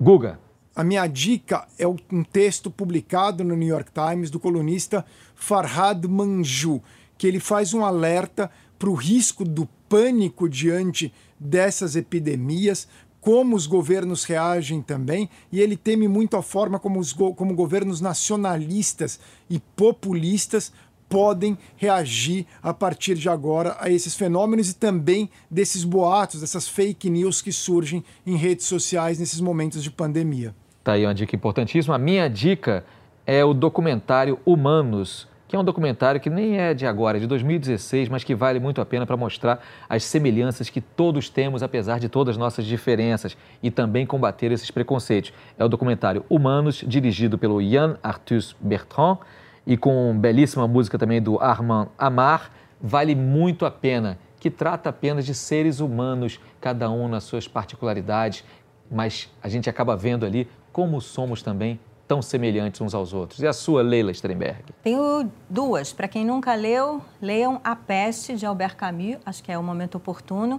Guga. 0.00 0.38
A 0.74 0.84
minha 0.84 1.06
dica 1.06 1.66
é 1.78 1.86
um 1.86 2.22
texto 2.22 2.70
publicado 2.70 3.42
no 3.42 3.56
New 3.56 3.68
York 3.68 3.90
Times 3.92 4.30
do 4.30 4.38
colunista 4.38 5.04
Farhad 5.34 6.06
Manju, 6.06 6.80
que 7.16 7.26
ele 7.26 7.40
faz 7.40 7.74
um 7.74 7.84
alerta 7.84 8.50
para 8.78 8.88
o 8.88 8.94
risco 8.94 9.44
do 9.44 9.68
pânico 9.88 10.48
diante 10.48 11.12
dessas 11.38 11.96
epidemias, 11.96 12.88
como 13.28 13.54
os 13.54 13.66
governos 13.66 14.24
reagem 14.24 14.80
também, 14.80 15.28
e 15.52 15.60
ele 15.60 15.76
teme 15.76 16.08
muito 16.08 16.34
a 16.34 16.40
forma 16.40 16.78
como, 16.78 16.98
os 16.98 17.12
go 17.12 17.34
como 17.34 17.54
governos 17.54 18.00
nacionalistas 18.00 19.20
e 19.50 19.60
populistas 19.76 20.72
podem 21.10 21.58
reagir 21.76 22.46
a 22.62 22.72
partir 22.72 23.16
de 23.16 23.28
agora 23.28 23.76
a 23.80 23.90
esses 23.90 24.14
fenômenos 24.14 24.70
e 24.70 24.74
também 24.74 25.28
desses 25.50 25.84
boatos, 25.84 26.40
dessas 26.40 26.66
fake 26.66 27.10
news 27.10 27.42
que 27.42 27.52
surgem 27.52 28.02
em 28.26 28.34
redes 28.34 28.64
sociais 28.64 29.18
nesses 29.18 29.42
momentos 29.42 29.82
de 29.82 29.90
pandemia. 29.90 30.54
Tá 30.82 30.92
aí 30.92 31.04
uma 31.04 31.14
dica 31.14 31.36
importantíssima. 31.36 31.96
A 31.96 31.98
minha 31.98 32.28
dica 32.28 32.82
é 33.26 33.44
o 33.44 33.52
documentário 33.52 34.38
Humanos, 34.46 35.28
que 35.48 35.56
é 35.56 35.58
um 35.58 35.64
documentário 35.64 36.20
que 36.20 36.28
nem 36.28 36.58
é 36.58 36.74
de 36.74 36.86
agora, 36.86 37.16
é 37.16 37.20
de 37.20 37.26
2016, 37.26 38.10
mas 38.10 38.22
que 38.22 38.34
vale 38.34 38.60
muito 38.60 38.82
a 38.82 38.86
pena 38.86 39.06
para 39.06 39.16
mostrar 39.16 39.64
as 39.88 40.04
semelhanças 40.04 40.68
que 40.68 40.78
todos 40.78 41.30
temos, 41.30 41.62
apesar 41.62 41.98
de 41.98 42.06
todas 42.06 42.32
as 42.32 42.36
nossas 42.36 42.66
diferenças, 42.66 43.34
e 43.62 43.70
também 43.70 44.04
combater 44.04 44.52
esses 44.52 44.70
preconceitos. 44.70 45.32
É 45.58 45.64
o 45.64 45.68
documentário 45.68 46.22
Humanos, 46.28 46.84
dirigido 46.86 47.38
pelo 47.38 47.62
Yann 47.62 47.96
Arthus 48.02 48.54
Bertrand, 48.60 49.18
e 49.66 49.76
com 49.76 50.16
belíssima 50.18 50.68
música 50.68 50.98
também 50.98 51.20
do 51.20 51.40
Armand 51.40 51.88
Amar, 51.98 52.50
vale 52.78 53.14
muito 53.14 53.64
a 53.64 53.70
pena, 53.70 54.18
que 54.38 54.50
trata 54.50 54.90
apenas 54.90 55.24
de 55.24 55.34
seres 55.34 55.80
humanos, 55.80 56.38
cada 56.60 56.90
um 56.90 57.08
nas 57.08 57.24
suas 57.24 57.48
particularidades, 57.48 58.44
mas 58.90 59.30
a 59.42 59.48
gente 59.48 59.68
acaba 59.68 59.96
vendo 59.96 60.26
ali 60.26 60.46
como 60.72 61.00
somos 61.00 61.42
também 61.42 61.80
tão 62.08 62.22
semelhantes 62.22 62.80
uns 62.80 62.94
aos 62.94 63.12
outros. 63.12 63.40
E 63.40 63.46
a 63.46 63.52
sua, 63.52 63.82
Leila 63.82 64.10
Strenberg? 64.10 64.64
Tenho 64.82 65.30
duas. 65.48 65.92
Para 65.92 66.08
quem 66.08 66.24
nunca 66.24 66.54
leu, 66.54 67.02
leiam 67.20 67.60
A 67.62 67.76
Peste, 67.76 68.34
de 68.34 68.46
Albert 68.46 68.76
Camus, 68.76 69.18
acho 69.26 69.44
que 69.44 69.52
é 69.52 69.58
o 69.58 69.62
momento 69.62 69.96
oportuno. 69.96 70.58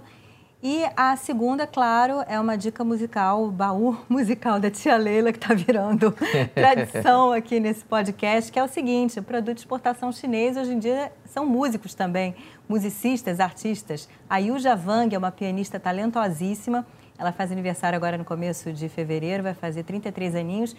E 0.62 0.84
a 0.94 1.16
segunda, 1.16 1.66
claro, 1.66 2.22
é 2.28 2.38
uma 2.38 2.56
dica 2.56 2.84
musical, 2.84 3.44
o 3.44 3.50
baú 3.50 3.96
musical 4.08 4.60
da 4.60 4.70
tia 4.70 4.96
Leila, 4.96 5.32
que 5.32 5.38
está 5.38 5.54
virando 5.54 6.14
tradição 6.54 7.32
aqui 7.32 7.58
nesse 7.58 7.82
podcast, 7.82 8.52
que 8.52 8.58
é 8.58 8.62
o 8.62 8.68
seguinte: 8.68 9.18
o 9.18 9.22
produto 9.22 9.54
de 9.54 9.60
exportação 9.60 10.12
chinês 10.12 10.56
hoje 10.56 10.74
em 10.74 10.78
dia 10.78 11.10
são 11.24 11.46
músicos 11.46 11.94
também, 11.94 12.34
musicistas, 12.68 13.40
artistas. 13.40 14.06
A 14.28 14.36
Yuja 14.36 14.76
Wang 14.76 15.14
é 15.14 15.18
uma 15.18 15.32
pianista 15.32 15.80
talentosíssima. 15.80 16.86
Ela 17.18 17.32
faz 17.32 17.50
aniversário 17.50 17.96
agora 17.96 18.16
no 18.16 18.24
começo 18.24 18.70
de 18.72 18.88
fevereiro, 18.88 19.42
vai 19.42 19.54
fazer 19.54 19.82
33 19.82 20.34
aninhos. 20.34 20.76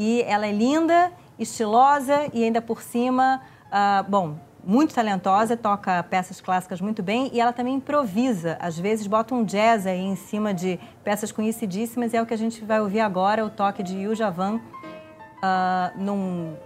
E 0.00 0.22
ela 0.22 0.46
é 0.46 0.50
linda, 0.50 1.12
estilosa 1.38 2.30
e 2.32 2.42
ainda 2.42 2.62
por 2.62 2.80
cima, 2.80 3.42
uh, 3.66 4.02
bom, 4.08 4.38
muito 4.64 4.94
talentosa, 4.94 5.58
toca 5.58 6.02
peças 6.04 6.40
clássicas 6.40 6.80
muito 6.80 7.02
bem 7.02 7.28
e 7.34 7.38
ela 7.38 7.52
também 7.52 7.74
improvisa. 7.74 8.56
Às 8.60 8.78
vezes 8.78 9.06
bota 9.06 9.34
um 9.34 9.44
jazz 9.44 9.86
aí 9.86 10.00
em 10.00 10.16
cima 10.16 10.54
de 10.54 10.80
peças 11.04 11.30
conhecidíssimas 11.30 12.14
e 12.14 12.16
é 12.16 12.22
o 12.22 12.24
que 12.24 12.32
a 12.32 12.38
gente 12.38 12.64
vai 12.64 12.80
ouvir 12.80 13.00
agora, 13.00 13.44
o 13.44 13.50
toque 13.50 13.82
de 13.82 13.94
Yu 13.94 14.14
Javan, 14.14 14.54
uh, 14.54 15.98
num, 15.98 16.56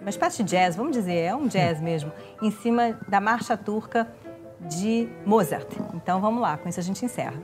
uma 0.00 0.10
espécie 0.10 0.42
de 0.42 0.50
jazz, 0.50 0.74
vamos 0.74 0.90
dizer, 0.90 1.14
é 1.14 1.32
um 1.32 1.46
jazz 1.46 1.80
mesmo, 1.80 2.10
em 2.42 2.50
cima 2.50 2.98
da 3.06 3.20
marcha 3.20 3.56
turca 3.56 4.12
de 4.62 5.08
Mozart. 5.24 5.68
Então 5.94 6.20
vamos 6.20 6.42
lá, 6.42 6.56
com 6.56 6.68
isso 6.68 6.80
a 6.80 6.82
gente 6.82 7.04
encerra. 7.04 7.40